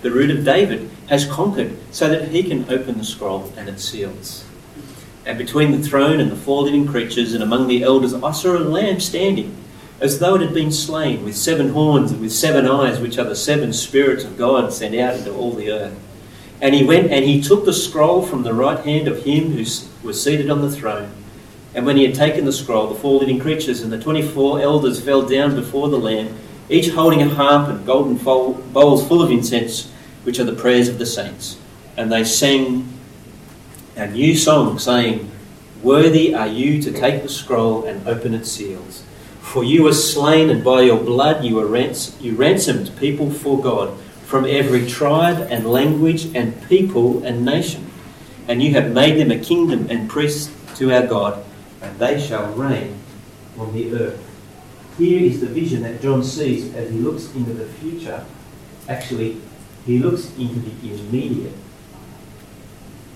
the 0.01 0.11
root 0.11 0.31
of 0.31 0.45
David, 0.45 0.89
has 1.07 1.25
conquered 1.25 1.75
so 1.91 2.09
that 2.09 2.29
he 2.29 2.43
can 2.43 2.69
open 2.71 2.97
the 2.97 3.03
scroll 3.03 3.51
and 3.57 3.67
its 3.67 3.83
seals. 3.83 4.45
And 5.25 5.37
between 5.37 5.71
the 5.71 5.85
throne 5.85 6.19
and 6.19 6.31
the 6.31 6.35
four 6.35 6.63
living 6.63 6.87
creatures 6.87 7.33
and 7.33 7.43
among 7.43 7.67
the 7.67 7.83
elders, 7.83 8.13
I 8.13 8.31
saw 8.31 8.57
a 8.57 8.59
lamb 8.59 8.99
standing, 8.99 9.55
as 9.99 10.19
though 10.19 10.35
it 10.35 10.41
had 10.41 10.53
been 10.53 10.71
slain, 10.71 11.25
with 11.25 11.35
seven 11.35 11.69
horns 11.69 12.11
and 12.11 12.21
with 12.21 12.31
seven 12.31 12.65
eyes, 12.65 12.99
which 12.99 13.17
are 13.17 13.25
the 13.25 13.35
seven 13.35 13.73
spirits 13.73 14.23
of 14.23 14.37
God 14.37 14.71
sent 14.71 14.95
out 14.95 15.15
into 15.15 15.33
all 15.33 15.51
the 15.51 15.71
earth. 15.71 15.99
And 16.61 16.73
he 16.73 16.83
went 16.83 17.11
and 17.11 17.25
he 17.25 17.41
took 17.41 17.65
the 17.65 17.73
scroll 17.73 18.21
from 18.25 18.43
the 18.43 18.53
right 18.53 18.83
hand 18.85 19.07
of 19.07 19.23
him 19.23 19.51
who 19.51 19.65
was 20.03 20.23
seated 20.23 20.49
on 20.49 20.61
the 20.61 20.71
throne. 20.71 21.11
And 21.75 21.85
when 21.85 21.97
he 21.97 22.05
had 22.05 22.15
taken 22.15 22.45
the 22.45 22.53
scroll, 22.53 22.87
the 22.87 22.95
four 22.95 23.19
living 23.19 23.39
creatures 23.39 23.81
and 23.81 23.91
the 23.91 24.01
twenty 24.01 24.21
four 24.21 24.59
elders 24.59 25.01
fell 25.01 25.21
down 25.21 25.55
before 25.55 25.89
the 25.89 25.99
Lamb 25.99 26.35
each 26.69 26.89
holding 26.89 27.21
a 27.21 27.29
harp 27.29 27.67
and 27.67 27.85
golden 27.85 28.15
bowls 28.15 29.07
full 29.07 29.21
of 29.21 29.31
incense, 29.31 29.91
which 30.23 30.39
are 30.39 30.43
the 30.43 30.53
prayers 30.53 30.87
of 30.87 30.99
the 30.99 31.05
saints. 31.05 31.57
And 31.97 32.11
they 32.11 32.23
sang 32.23 32.87
a 33.95 34.07
new 34.07 34.35
song, 34.35 34.79
saying, 34.79 35.29
Worthy 35.81 36.33
are 36.33 36.47
you 36.47 36.81
to 36.81 36.91
take 36.91 37.23
the 37.23 37.29
scroll 37.29 37.85
and 37.85 38.07
open 38.07 38.33
its 38.33 38.51
seals. 38.51 39.03
For 39.41 39.63
you 39.63 39.83
were 39.83 39.93
slain, 39.93 40.49
and 40.49 40.63
by 40.63 40.81
your 40.81 40.99
blood 40.99 41.43
you, 41.43 41.55
were 41.55 41.65
rans- 41.65 42.15
you 42.21 42.35
ransomed 42.35 42.95
people 42.99 43.31
for 43.31 43.59
God 43.61 43.97
from 44.25 44.45
every 44.45 44.85
tribe 44.85 45.47
and 45.49 45.65
language 45.65 46.35
and 46.35 46.61
people 46.69 47.23
and 47.23 47.43
nation. 47.43 47.89
And 48.47 48.61
you 48.61 48.73
have 48.73 48.91
made 48.91 49.19
them 49.19 49.31
a 49.31 49.39
kingdom 49.39 49.87
and 49.89 50.09
priests 50.09 50.53
to 50.77 50.93
our 50.93 51.07
God, 51.07 51.43
and 51.81 51.97
they 51.97 52.21
shall 52.21 52.53
reign 52.53 52.99
on 53.57 53.73
the 53.73 53.93
earth. 53.93 54.28
Here 54.99 55.23
is 55.23 55.39
the 55.39 55.47
vision 55.47 55.81
that 55.83 56.01
John 56.01 56.21
sees 56.21 56.75
as 56.75 56.91
he 56.91 56.97
looks 56.97 57.33
into 57.33 57.53
the 57.53 57.65
future. 57.65 58.25
Actually, 58.89 59.37
he 59.85 59.99
looks 59.99 60.25
into 60.37 60.59
the 60.59 60.93
immediate, 60.93 61.53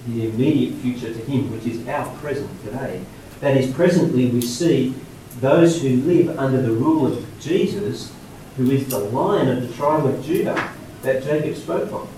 the 0.08 0.30
immediate 0.30 0.76
future 0.76 1.14
to 1.14 1.20
him, 1.20 1.52
which 1.52 1.66
is 1.66 1.86
our 1.90 2.10
present 2.20 2.50
today. 2.64 3.04
That 3.42 3.58
is, 3.58 3.74
presently 3.74 4.28
we 4.28 4.40
see 4.40 4.96
those 5.42 5.82
who 5.82 5.98
live 5.98 6.40
under 6.40 6.62
the 6.62 6.72
rule 6.72 7.06
of 7.06 7.26
Jesus, 7.42 8.14
who 8.56 8.72
is 8.72 8.88
the 8.88 9.00
lion 9.00 9.50
of 9.50 9.68
the 9.68 9.74
tribe 9.76 10.06
of 10.06 10.24
Judah 10.24 10.72
that 11.02 11.22
Jacob 11.22 11.58
spoke 11.58 11.92
of. 11.92 12.10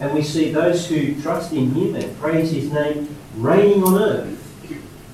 And 0.00 0.12
we 0.12 0.24
see 0.24 0.50
those 0.50 0.88
who 0.88 1.22
trust 1.22 1.52
in 1.52 1.72
him 1.72 1.94
and 1.94 2.18
praise 2.18 2.50
his 2.50 2.72
name 2.72 3.14
reigning 3.36 3.84
on 3.84 4.02
earth. 4.02 4.38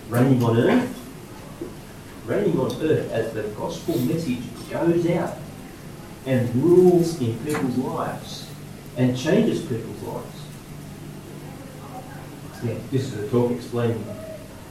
Reigning 0.08 0.42
on 0.42 0.56
earth? 0.56 0.97
Reigning 2.28 2.60
on 2.60 2.70
earth 2.82 3.10
as 3.10 3.32
the 3.32 3.44
gospel 3.56 3.98
message 4.00 4.42
goes 4.68 5.08
out 5.12 5.38
and 6.26 6.54
rules 6.62 7.18
in 7.22 7.38
people's 7.38 7.78
lives 7.78 8.50
and 8.98 9.16
changes 9.16 9.62
people's 9.62 10.02
lives. 10.02 10.42
Yeah, 12.62 12.74
this 12.90 13.04
is 13.04 13.14
a 13.14 13.28
talk 13.30 13.50
explaining 13.52 14.04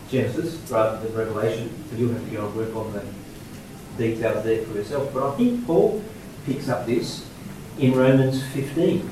Genesis 0.08 0.60
rather 0.70 1.00
than 1.00 1.18
Revelation, 1.18 1.74
so 1.90 1.98
you'll 1.98 2.14
have 2.14 2.24
to 2.26 2.30
go 2.30 2.46
and 2.46 2.56
work 2.56 2.76
on 2.76 2.94
the 2.94 3.04
details 3.98 4.44
there 4.44 4.64
for 4.64 4.76
yourself. 4.76 5.12
But 5.12 5.34
I 5.34 5.36
think 5.38 5.66
Paul 5.66 6.04
picks 6.46 6.70
up 6.70 6.86
this 6.86 7.28
in 7.80 7.96
Romans 7.96 8.46
15 8.54 9.10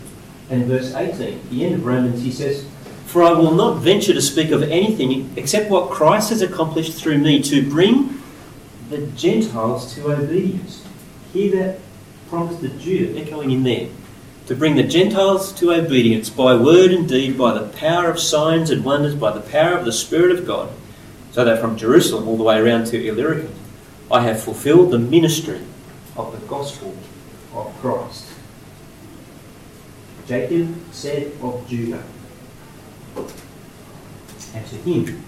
and 0.52 0.66
verse 0.66 0.94
18. 0.94 1.40
At 1.40 1.50
the 1.50 1.66
end 1.66 1.76
of 1.76 1.86
Romans, 1.86 2.22
he 2.22 2.32
says, 2.32 2.68
For 3.08 3.24
I 3.24 3.32
will 3.32 3.56
not 3.56 3.80
venture 3.80 4.14
to 4.14 4.22
speak 4.22 4.52
of 4.52 4.62
anything 4.62 5.34
except 5.36 5.72
what 5.72 5.90
Christ 5.90 6.30
has 6.30 6.44
accomplished 6.44 6.94
through 6.94 7.18
me 7.18 7.42
to 7.42 7.68
bring 7.68 8.22
the 8.90 9.08
Gentiles 9.16 9.94
to 9.96 10.12
obedience. 10.12 10.86
Hear 11.34 11.56
that 11.58 11.80
promise 12.30 12.60
to 12.62 12.70
Judah 12.70 13.20
echoing 13.20 13.52
in 13.52 13.64
there. 13.64 13.90
to 14.48 14.56
bring 14.56 14.76
the 14.76 14.84
Gentiles 14.84 15.52
to 15.54 15.72
obedience 15.74 16.30
by 16.30 16.54
word 16.56 16.92
and 16.92 17.10
deed, 17.10 17.36
by 17.38 17.52
the 17.58 17.68
power 17.70 18.12
of 18.12 18.20
signs 18.20 18.70
and 18.70 18.86
wonders, 18.86 19.16
by 19.16 19.32
the 19.32 19.42
power 19.42 19.76
of 19.76 19.86
the 19.86 19.92
Spirit 19.92 20.32
of 20.38 20.46
God, 20.46 20.70
so 21.32 21.44
that 21.44 21.60
from 21.60 21.76
Jerusalem 21.76 22.28
all 22.28 22.38
the 22.38 22.44
way 22.44 22.60
around 22.60 22.86
to 22.88 23.08
Illyricum, 23.08 23.52
I 24.12 24.22
have 24.22 24.40
fulfilled 24.44 24.92
the 24.92 25.00
ministry. 25.00 25.62
of 26.16 26.32
the 26.32 26.48
gospel 26.48 26.96
of 27.54 27.74
Christ. 27.82 28.32
Jacob 30.28 30.74
said 30.92 31.32
of 31.42 31.68
Judah, 31.68 32.04
and 34.54 34.66
to 34.68 34.76
him 34.78 35.24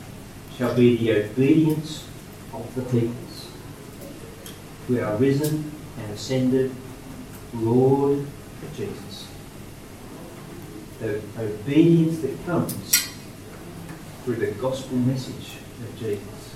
shall 0.57 0.73
be 0.75 0.95
the 0.95 1.11
obedience 1.23 2.07
of 2.53 2.73
the 2.75 2.83
peoples, 2.83 3.26
who 4.87 5.01
are 5.01 5.15
risen 5.17 5.71
and 5.97 6.11
ascended, 6.13 6.71
Lord 7.53 8.25
Jesus. 8.75 9.27
The 10.99 11.21
obedience 11.37 12.19
that 12.21 12.45
comes 12.45 13.09
through 14.23 14.35
the 14.35 14.51
gospel 14.51 14.97
message 14.97 15.57
of 15.81 15.99
Jesus. 15.99 16.55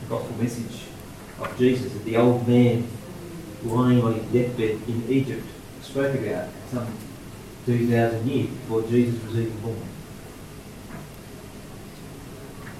The 0.00 0.06
gospel 0.08 0.36
message 0.36 0.86
of 1.40 1.58
Jesus 1.58 1.92
that 1.92 2.04
the 2.04 2.16
old 2.16 2.46
man 2.46 2.86
lying 3.64 4.02
on 4.02 4.14
his 4.14 4.24
deathbed 4.32 4.80
in 4.88 5.04
Egypt 5.08 5.46
spoke 5.82 6.14
about 6.14 6.48
some 6.70 6.86
2,000 7.66 8.26
years 8.28 8.48
before 8.48 8.82
Jesus 8.82 9.22
was 9.24 9.38
even 9.38 9.60
born. 9.60 9.82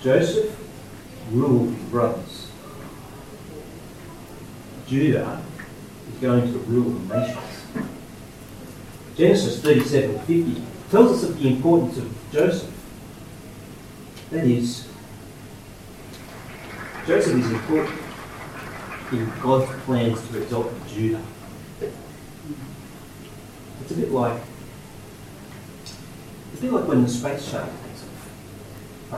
Joseph 0.00 0.59
ruled 1.30 1.74
his 1.74 1.84
brothers. 1.84 2.50
Judah 4.86 5.42
is 6.12 6.20
going 6.20 6.52
to 6.52 6.58
rule 6.60 6.90
the 6.90 7.18
nations. 7.18 7.46
Genesis 9.16 9.60
37:50 9.60 10.62
tells 10.90 11.12
us 11.12 11.30
of 11.30 11.38
the 11.38 11.48
importance 11.48 11.98
of 11.98 12.12
Joseph. 12.32 12.70
That 14.30 14.44
is, 14.44 14.88
Joseph 17.06 17.38
is 17.38 17.50
important 17.50 18.00
in 19.12 19.32
God's 19.40 19.70
plans 19.84 20.28
to 20.28 20.42
exalt 20.42 20.72
Judah. 20.88 21.22
It's 23.80 23.90
a 23.90 23.94
bit 23.94 24.12
like 24.12 24.40
it's 26.52 26.58
a 26.58 26.62
bit 26.62 26.72
like 26.72 26.88
when 26.88 27.02
the 27.02 27.08
space 27.08 27.48
shuttle 27.48 27.72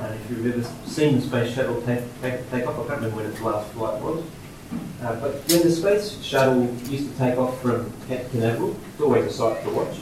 know 0.00 0.09
if 0.12 0.31
you've 0.31 0.46
ever 0.46 0.62
seen 0.87 1.16
the 1.16 1.22
space 1.22 1.55
shuttle 1.55 1.83
take, 1.83 2.00
take, 2.22 2.50
take 2.50 2.66
off. 2.66 2.78
I 2.78 2.88
can't 2.88 3.02
remember 3.02 3.16
when 3.16 3.26
its 3.26 3.40
last 3.40 3.70
flight 3.72 4.00
was. 4.00 4.24
Uh, 5.02 5.14
but 5.20 5.35
when 5.50 5.62
the 5.62 5.70
space 5.70 6.22
shuttle 6.22 6.64
used 6.85 7.12
to 7.12 7.18
take 7.18 7.37
off 7.37 7.61
from 7.61 7.92
Cape 8.09 8.31
Canaveral, 8.31 8.76
it's 8.92 9.00
always 9.00 9.26
a 9.26 9.33
sight 9.33 9.62
to 9.64 9.70
watch. 9.70 9.98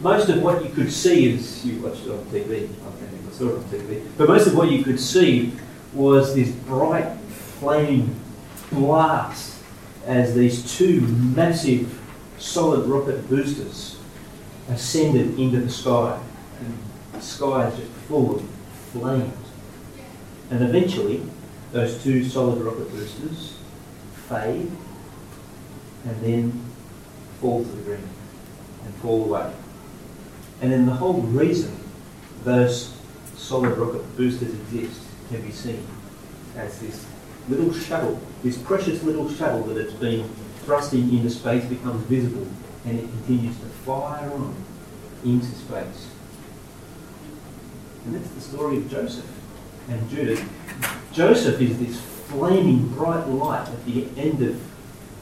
Most 0.00 0.28
of 0.28 0.42
what 0.42 0.62
you 0.64 0.70
could 0.70 0.92
see 0.92 1.32
is 1.32 1.64
you 1.64 1.80
watched 1.80 2.04
it 2.06 2.10
on 2.10 2.24
TV. 2.26 2.68
I 2.68 3.32
saw 3.32 3.48
it 3.48 3.56
on 3.56 3.64
TV. 3.64 4.02
But 4.16 4.28
most 4.28 4.46
of 4.46 4.54
what 4.54 4.70
you 4.70 4.82
could 4.82 5.00
see 5.00 5.52
was 5.92 6.34
this 6.34 6.50
bright 6.50 7.16
flaming 7.28 8.14
blast 8.72 9.62
as 10.06 10.34
these 10.34 10.76
two 10.76 11.00
massive 11.00 12.00
solid 12.38 12.86
rocket 12.86 13.28
boosters 13.28 13.98
ascended 14.68 15.38
into 15.38 15.60
the 15.60 15.70
sky. 15.70 16.18
The 17.20 17.26
sky 17.26 17.68
is 17.68 17.78
just 17.78 17.92
full 18.08 18.36
of 18.36 18.42
flames. 18.92 19.46
And 20.50 20.64
eventually, 20.64 21.22
those 21.70 22.02
two 22.02 22.24
solid 22.24 22.62
rocket 22.62 22.90
boosters 22.90 23.58
fade 24.26 24.72
and 26.06 26.22
then 26.22 26.64
fall 27.38 27.62
to 27.62 27.70
the 27.70 27.82
ground 27.82 28.08
and 28.86 28.94
fall 28.94 29.26
away. 29.26 29.52
And 30.62 30.72
then 30.72 30.86
the 30.86 30.94
whole 30.94 31.20
reason 31.20 31.76
those 32.44 32.96
solid 33.36 33.76
rocket 33.76 34.16
boosters 34.16 34.54
exist 34.54 35.02
can 35.28 35.42
be 35.42 35.52
seen 35.52 35.86
as 36.56 36.78
this 36.78 37.04
little 37.50 37.70
shuttle, 37.70 38.18
this 38.42 38.56
precious 38.56 39.02
little 39.02 39.30
shuttle 39.30 39.60
that 39.64 39.76
it's 39.76 39.92
been 39.92 40.26
thrusting 40.64 41.14
into 41.14 41.28
space 41.28 41.66
becomes 41.66 42.02
visible 42.06 42.46
and 42.86 42.98
it 42.98 43.02
continues 43.02 43.58
to 43.58 43.66
fire 43.66 44.32
on 44.32 44.54
into 45.22 45.44
space. 45.44 46.09
And 48.04 48.14
that's 48.14 48.30
the 48.30 48.40
story 48.40 48.78
of 48.78 48.90
Joseph 48.90 49.26
and 49.88 50.08
Judah. 50.08 50.42
Joseph 51.12 51.60
is 51.60 51.78
this 51.78 52.00
flaming 52.28 52.88
bright 52.88 53.26
light 53.28 53.68
at 53.68 53.84
the 53.84 54.06
end 54.16 54.42
of 54.42 54.60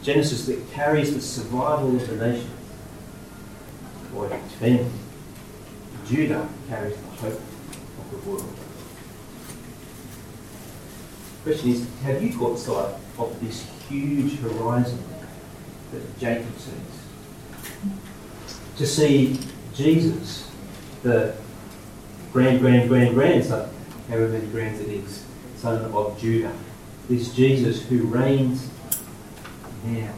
Genesis 0.03 0.47
that 0.47 0.71
carries 0.71 1.15
the 1.15 1.21
survival 1.21 1.97
of 1.97 2.07
the 2.07 2.17
nation 2.17 2.51
or 4.15 4.33
its 4.33 4.55
family. 4.55 4.91
Judah 6.07 6.49
carries 6.69 6.95
the 6.95 7.09
hope 7.09 7.41
of 8.01 8.11
the 8.11 8.31
world. 8.31 8.55
The 11.45 11.51
question 11.51 11.71
is, 11.71 11.87
have 12.03 12.23
you 12.23 12.37
caught 12.39 12.59
sight 12.59 12.95
of 13.19 13.41
this 13.41 13.67
huge 13.89 14.39
horizon 14.41 15.03
that 15.93 16.19
Jacob 16.19 16.55
sees? 16.59 16.75
To 18.77 18.87
see 18.87 19.41
Jesus, 19.75 20.51
the 21.03 21.35
grand, 22.33 22.61
grand, 22.61 22.89
grand, 22.89 23.15
grandson, 23.15 23.69
however 24.09 24.29
many 24.29 24.47
grands 24.47 24.81
it 24.81 24.89
is, 24.89 25.25
son 25.57 25.85
of 25.93 26.21
Judah. 26.21 26.53
This 27.09 27.35
Jesus 27.35 27.83
who 27.83 28.03
reigns 28.03 28.69
now. 29.85 30.13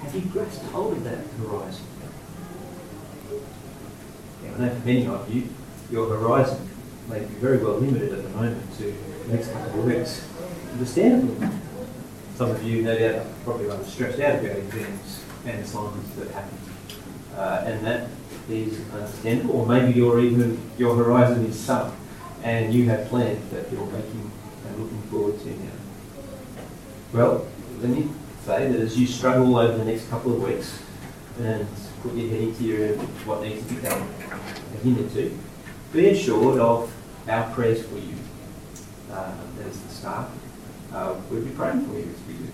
Have 0.00 0.14
you 0.14 0.22
grasped 0.22 0.64
hold 0.66 0.92
of 0.92 1.04
that 1.04 1.18
horizon? 1.40 1.84
I 4.56 4.58
know 4.58 4.70
for 4.70 4.86
many 4.86 5.06
of 5.06 5.34
you, 5.34 5.48
your 5.90 6.08
horizon 6.08 6.68
may 7.08 7.20
be 7.20 7.26
very 7.26 7.58
well 7.58 7.74
limited 7.74 8.12
at 8.12 8.22
the 8.22 8.30
moment 8.30 8.62
to 8.78 8.84
the 9.26 9.34
next 9.34 9.52
couple 9.52 9.80
of 9.80 9.86
weeks. 9.86 10.26
Understandably. 10.72 11.48
Some 12.36 12.50
of 12.50 12.62
you, 12.62 12.82
no 12.82 12.98
doubt, 12.98 13.26
are 13.26 13.26
probably 13.44 13.66
rather 13.66 13.84
stressed 13.84 14.20
out 14.20 14.44
about 14.44 14.56
exams 14.56 15.24
and 15.44 15.62
assignments 15.62 16.14
that 16.16 16.30
happen. 16.30 16.58
Uh, 17.34 17.62
and 17.66 17.86
that 17.86 18.08
is 18.48 18.80
understandable. 18.92 19.60
Or 19.60 19.66
maybe 19.66 19.92
you're 19.98 20.20
even, 20.20 20.60
your 20.78 20.94
horizon 20.96 21.46
is 21.46 21.58
sunk 21.58 21.94
and 22.42 22.72
you 22.72 22.88
have 22.88 23.08
plans 23.08 23.50
that 23.50 23.70
you're 23.72 23.86
making 23.86 24.30
and 24.66 24.78
looking 24.78 25.02
forward 25.02 25.40
to 25.40 25.48
now. 25.48 25.70
Well, 27.12 27.46
let 27.80 27.90
me 27.90 28.08
say 28.44 28.70
that 28.70 28.80
as 28.80 28.98
you 28.98 29.06
struggle 29.06 29.56
over 29.56 29.76
the 29.76 29.84
next 29.84 30.08
couple 30.10 30.34
of 30.34 30.42
weeks 30.42 30.80
and 31.40 31.66
put 32.02 32.14
your 32.14 32.30
head 32.30 32.40
into 32.40 32.64
your, 32.64 32.88
what 33.24 33.42
needs 33.42 33.66
to 33.66 33.74
be 33.74 33.80
done, 33.80 34.08
a 34.74 34.76
hint 34.84 35.00
or 35.00 35.08
two, 35.10 35.38
be 35.92 36.08
assured 36.08 36.58
of 36.58 36.92
our 37.28 37.52
prayers 37.54 37.84
for 37.86 37.96
you. 37.96 38.14
Uh, 39.10 39.32
as 39.66 39.80
the 39.80 39.88
staff, 39.88 40.30
uh, 40.92 41.14
we'll 41.30 41.42
be 41.42 41.50
praying 41.50 41.86
for 41.86 41.94
you 41.94 42.02
as 42.02 42.28
we 42.28 42.34
do. 42.34 42.52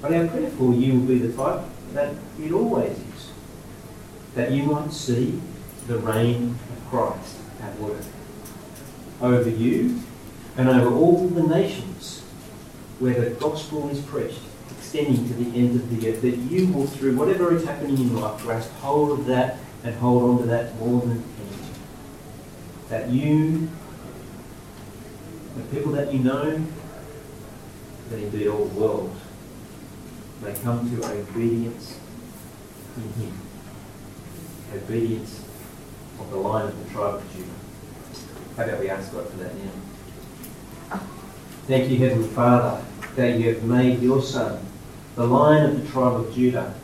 But 0.00 0.12
our 0.12 0.26
prayer 0.28 0.50
for 0.50 0.74
you 0.74 0.94
will 0.94 1.06
be 1.06 1.18
the 1.18 1.36
type 1.36 1.62
that 1.94 2.14
it 2.40 2.52
always 2.52 2.92
is. 2.92 3.07
That 4.34 4.52
you 4.52 4.64
might 4.64 4.92
see 4.92 5.40
the 5.86 5.98
reign 5.98 6.58
of 6.70 6.90
Christ 6.90 7.36
at 7.62 7.78
work 7.78 8.04
over 9.20 9.48
you 9.48 10.00
and 10.56 10.68
over 10.68 10.94
all 10.94 11.26
the 11.28 11.42
nations 11.42 12.20
where 12.98 13.20
the 13.20 13.30
gospel 13.30 13.88
is 13.88 14.00
preached 14.00 14.40
extending 14.88 15.28
to 15.28 15.34
the 15.34 15.58
ends 15.58 15.76
of 15.76 15.90
the 15.90 16.08
earth, 16.08 16.22
that 16.22 16.36
you 16.36 16.68
will, 16.68 16.86
through 16.86 17.14
whatever 17.14 17.54
is 17.54 17.64
happening 17.64 17.98
in 17.98 18.10
your 18.10 18.20
life, 18.20 18.40
grasp 18.40 18.70
hold 18.80 19.18
of 19.18 19.26
that 19.26 19.58
and 19.84 19.94
hold 19.96 20.22
on 20.22 20.38
to 20.38 20.46
that 20.46 20.74
more 20.76 21.02
than 21.02 21.10
anything. 21.12 21.74
That 22.88 23.10
you, 23.10 23.68
the 25.56 25.62
people 25.76 25.92
that 25.92 26.10
you 26.10 26.20
know, 26.20 26.64
that 28.08 28.18
indeed 28.18 28.46
all 28.46 28.64
the 28.64 28.80
world, 28.80 29.16
may 30.42 30.54
come 30.54 30.90
to 30.90 31.06
obedience 31.06 31.98
in 32.96 33.22
Him. 33.22 33.47
Obedience 34.74 35.42
of 36.20 36.30
the 36.30 36.36
lion 36.36 36.68
of 36.68 36.84
the 36.84 36.90
tribe 36.90 37.14
of 37.14 37.32
Judah. 37.32 37.48
How 38.56 38.64
about 38.64 38.80
we 38.80 38.90
ask 38.90 39.12
God 39.12 39.28
for 39.28 39.36
that 39.38 39.54
now? 39.54 40.98
Thank 41.66 41.90
you, 41.90 41.98
Heavenly 41.98 42.28
Father, 42.28 42.82
that 43.16 43.38
you 43.38 43.54
have 43.54 43.62
made 43.64 44.00
your 44.00 44.22
Son, 44.22 44.64
the 45.14 45.26
lion 45.26 45.70
of 45.70 45.82
the 45.82 45.88
tribe 45.90 46.14
of 46.14 46.34
Judah, 46.34 46.74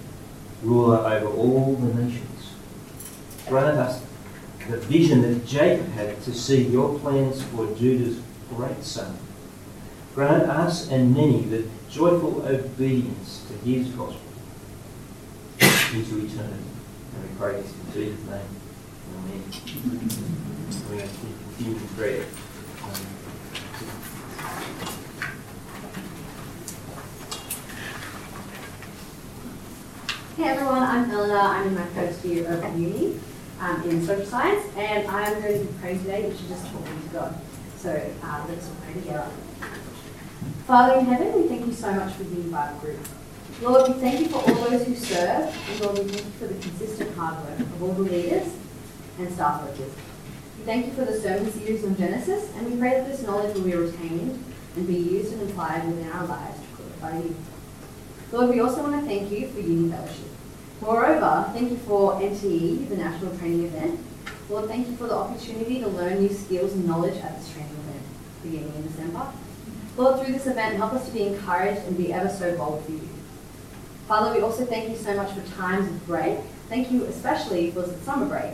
ruler 0.62 0.99
over 0.99 1.27
all 1.27 1.75
the 1.75 2.03
nations. 2.03 2.53
Grant 3.49 3.79
us 3.79 4.03
the 4.68 4.79
vision 4.79 5.23
that 5.23 5.47
Jacob 5.47 5.87
had 5.92 6.20
to 6.23 6.33
see 6.33 6.62
your 6.66 6.99
plans 6.99 7.42
for 7.42 7.66
Judah's 7.75 8.20
great 8.49 8.83
son. 8.83 9.18
Grant 10.14 10.44
us 10.44 10.88
and 10.90 11.14
many 11.14 11.42
the 11.42 11.64
joyful 11.90 12.47
obedience 12.47 13.44
to 13.49 13.55
his 13.68 13.88
gospel 13.88 14.20
into 15.61 16.25
eternity. 16.25 16.73
This 17.52 17.70
in 17.72 17.92
Jesus' 17.92 18.26
name. 18.26 18.40
Amen. 19.16 19.42
We're 20.88 20.96
going 20.96 21.09
to 21.09 21.14
continue 21.14 21.76
in 21.76 21.88
prayer. 21.88 22.24
Hey 30.37 30.44
everyone, 30.44 30.83
I'm 30.83 31.11
Eleanor. 31.11 31.37
I'm 31.37 31.66
in 31.68 31.74
my 31.74 31.85
first 31.88 32.24
year 32.24 32.50
of 32.50 32.78
uni 32.78 33.20
um, 33.61 33.83
in 33.83 34.07
social 34.07 34.24
science, 34.24 34.64
and 34.78 35.07
I'm 35.07 35.42
going 35.42 35.66
to 35.66 35.72
pray 35.74 35.98
today, 35.98 36.26
which 36.26 36.40
is 36.40 36.48
just 36.48 36.66
talking 36.72 37.02
to 37.02 37.09
God. 37.12 37.38
So 37.76 38.11
uh, 38.22 38.46
let's 38.48 38.70
pray 38.83 38.94
together. 38.94 39.28
Father 40.66 40.98
in 40.98 41.04
heaven, 41.04 41.42
we 41.42 41.48
thank 41.48 41.66
you 41.66 41.74
so 41.74 41.92
much 41.92 42.14
for 42.14 42.24
the 42.24 42.40
Bible 42.50 42.78
group. 42.78 43.00
Lord, 43.62 43.88
we 43.88 43.94
thank 43.94 44.20
you 44.20 44.28
for 44.28 44.38
all 44.38 44.70
those 44.70 44.87
who 44.87 44.96
serve, 44.96 45.54
and 45.70 45.80
Lord, 45.80 45.98
we 45.98 46.04
thank 46.04 46.24
you 46.24 46.33
for 46.33 46.46
the 46.46 46.61
consistent 46.61 47.16
hard 47.16 47.44
work 47.44 47.61
of 47.61 47.83
all 47.83 47.92
the 47.92 48.02
leaders 48.02 48.48
and 49.18 49.33
staff 49.33 49.62
workers. 49.62 49.92
We 50.59 50.64
thank 50.64 50.87
you 50.87 50.92
for 50.92 51.04
the 51.04 51.18
sermon 51.20 51.50
series 51.52 51.85
on 51.85 51.96
Genesis, 51.96 52.50
and 52.57 52.70
we 52.70 52.78
pray 52.78 52.90
that 52.90 53.07
this 53.07 53.22
knowledge 53.22 53.54
will 53.54 53.64
be 53.64 53.74
retained 53.74 54.42
and 54.76 54.87
be 54.87 54.94
used 54.94 55.33
and 55.33 55.48
applied 55.48 55.87
within 55.87 56.11
our 56.11 56.26
lives 56.26 56.59
to 56.59 56.83
glorify 56.83 57.18
you. 57.18 57.37
Lord, 58.33 58.50
we 58.50 58.61
also 58.61 58.83
want 58.83 59.00
to 59.00 59.07
thank 59.07 59.30
you 59.30 59.48
for 59.48 59.61
Uni 59.61 59.90
Fellowship. 59.90 60.26
Moreover, 60.80 61.50
thank 61.52 61.70
you 61.70 61.76
for 61.78 62.14
NTE, 62.14 62.88
the 62.88 62.96
national 62.96 63.37
training 63.38 63.64
event. 63.66 64.00
Lord, 64.50 64.68
thank 64.68 64.88
you 64.88 64.96
for 64.96 65.07
the 65.07 65.14
opportunity 65.14 65.80
to 65.80 65.88
learn 65.88 66.20
new 66.20 66.33
skills 66.33 66.72
and 66.72 66.87
knowledge 66.87 67.16
at 67.22 67.38
this 67.38 67.52
training 67.52 67.70
event 67.70 68.02
beginning 68.42 68.72
in 68.76 68.87
December. 68.88 69.26
Lord, 69.96 70.20
through 70.20 70.35
this 70.35 70.46
event, 70.46 70.76
help 70.76 70.92
us 70.92 71.07
to 71.07 71.12
be 71.12 71.22
encouraged 71.28 71.83
and 71.87 71.96
be 71.96 72.12
ever 72.12 72.28
so 72.28 72.57
bold 72.57 72.85
for 72.85 72.92
you. 72.92 73.03
Father, 74.06 74.34
we 74.34 74.42
also 74.42 74.66
thank 74.66 74.90
you 74.90 74.96
so 74.96 75.16
much 75.16 75.32
for 75.32 75.40
times 75.56 75.88
of 75.88 76.06
break. 76.06 76.38
Thank 76.68 76.90
you 76.90 77.04
especially 77.04 77.70
for 77.70 77.82
the 77.82 77.96
summer 78.00 78.26
break. 78.26 78.52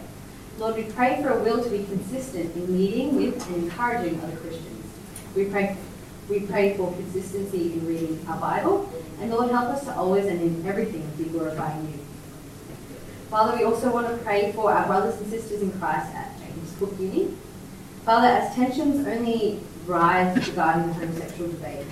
Lord, 0.59 0.77
we 0.77 0.85
pray 0.85 1.21
for 1.23 1.31
a 1.31 1.43
will 1.43 1.63
to 1.63 1.71
be 1.71 1.85
consistent 1.85 2.55
in 2.55 2.77
meeting 2.77 3.17
with 3.17 3.45
and 3.49 3.65
encouraging 3.65 4.21
other 4.21 4.37
Christians. 4.37 4.87
We 5.35 5.47
pray, 5.47 5.77
we 6.29 6.41
pray 6.41 6.77
for 6.77 6.93
consistency 6.93 7.73
in 7.73 7.87
reading 7.87 8.25
our 8.29 8.39
Bible, 8.39 8.93
and 9.21 9.31
Lord, 9.31 9.51
help 9.51 9.71
us 9.71 9.85
to 9.85 9.95
always 9.95 10.27
and 10.27 10.41
in 10.41 10.67
everything 10.67 11.11
be 11.19 11.25
glorifying 11.25 11.83
you. 11.87 11.99
Father, 13.29 13.57
we 13.57 13.65
also 13.65 13.93
want 13.93 14.09
to 14.09 14.17
pray 14.25 14.53
for 14.53 14.73
our 14.73 14.87
brothers 14.87 15.21
and 15.21 15.31
sisters 15.31 15.63
in 15.63 15.73
Christ 15.81 16.15
at 16.15 16.39
James 16.41 16.75
Cook 16.79 16.95
Uni. 17.01 17.35
Father, 18.05 18.29
as 18.29 18.55
tensions 18.55 19.07
only 19.07 19.61
rise 19.87 20.49
regarding 20.49 20.89
the 20.89 20.95
homosexual 20.95 21.51
debate 21.51 21.87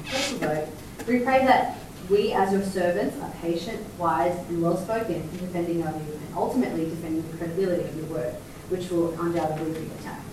we 1.09 1.21
pray 1.21 1.45
that 1.47 1.78
we, 2.09 2.33
as 2.33 2.53
your 2.53 2.63
servants, 2.63 3.21
are 3.21 3.31
patient, 3.43 3.81
wise, 3.99 4.37
and 4.49 4.63
well 4.63 4.77
spoken 4.77 5.17
in 5.17 5.39
defending 5.39 5.87
our 5.87 5.93
view 5.93 6.13
and 6.15 6.35
ultimately 6.35 6.87
defending 6.87 7.29
the 7.31 7.37
credibility 7.37 7.85
of 7.85 7.97
your 7.97 8.07
word, 8.07 8.35
which 8.71 8.91
will 8.91 9.13
undoubtedly 9.21 9.73
be 9.73 9.91
attacked. 9.99 10.25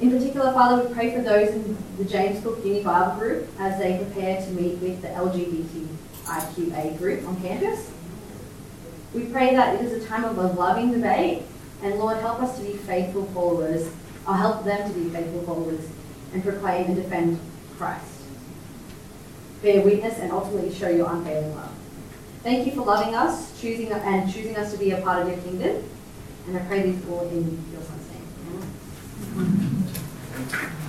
In 0.00 0.10
particular, 0.10 0.52
Father, 0.52 0.88
we 0.88 0.94
pray 0.94 1.14
for 1.14 1.22
those 1.22 1.50
in 1.50 1.76
the 1.98 2.04
James 2.04 2.42
Cook 2.42 2.64
Uni 2.64 2.82
Bible 2.82 3.18
group 3.18 3.48
as 3.58 3.78
they 3.78 3.98
prepare 3.98 4.40
to 4.42 4.50
meet 4.50 4.78
with 4.78 5.02
the 5.02 5.08
LGBTIQA 5.08 6.98
group 6.98 7.28
on 7.28 7.40
campus. 7.40 7.90
We 9.12 9.26
pray 9.26 9.54
that 9.54 9.76
it 9.76 9.84
is 9.84 10.02
a 10.02 10.06
time 10.06 10.24
of 10.24 10.36
a 10.38 10.48
loving 10.48 10.90
debate, 10.92 11.42
and 11.82 11.94
Lord, 11.98 12.16
help 12.18 12.40
us 12.42 12.58
to 12.58 12.64
be 12.64 12.72
faithful 12.72 13.26
followers, 13.26 13.88
or 14.26 14.34
help 14.34 14.64
them 14.64 14.92
to 14.92 14.98
be 14.98 15.10
faithful 15.10 15.42
followers, 15.42 15.86
and 16.32 16.42
proclaim 16.42 16.86
and 16.86 16.96
defend 16.96 17.38
Christ. 17.76 18.13
Bear 19.64 19.80
witness 19.80 20.18
and 20.18 20.30
ultimately 20.30 20.70
show 20.74 20.90
your 20.90 21.10
unfailing 21.10 21.56
love. 21.56 21.72
Thank 22.42 22.66
you 22.66 22.72
for 22.72 22.82
loving 22.82 23.14
us, 23.14 23.58
choosing 23.58 23.90
and 23.90 24.30
choosing 24.30 24.54
us 24.58 24.70
to 24.72 24.78
be 24.78 24.90
a 24.90 25.00
part 25.00 25.22
of 25.22 25.28
your 25.28 25.38
kingdom. 25.38 25.82
And 26.46 26.58
I 26.58 26.60
pray 26.66 26.82
these 26.82 27.02
all 27.08 27.26
in 27.30 27.64
your 27.72 27.80
son's 27.80 28.10
name. 28.10 28.26
Amen. 30.50 30.80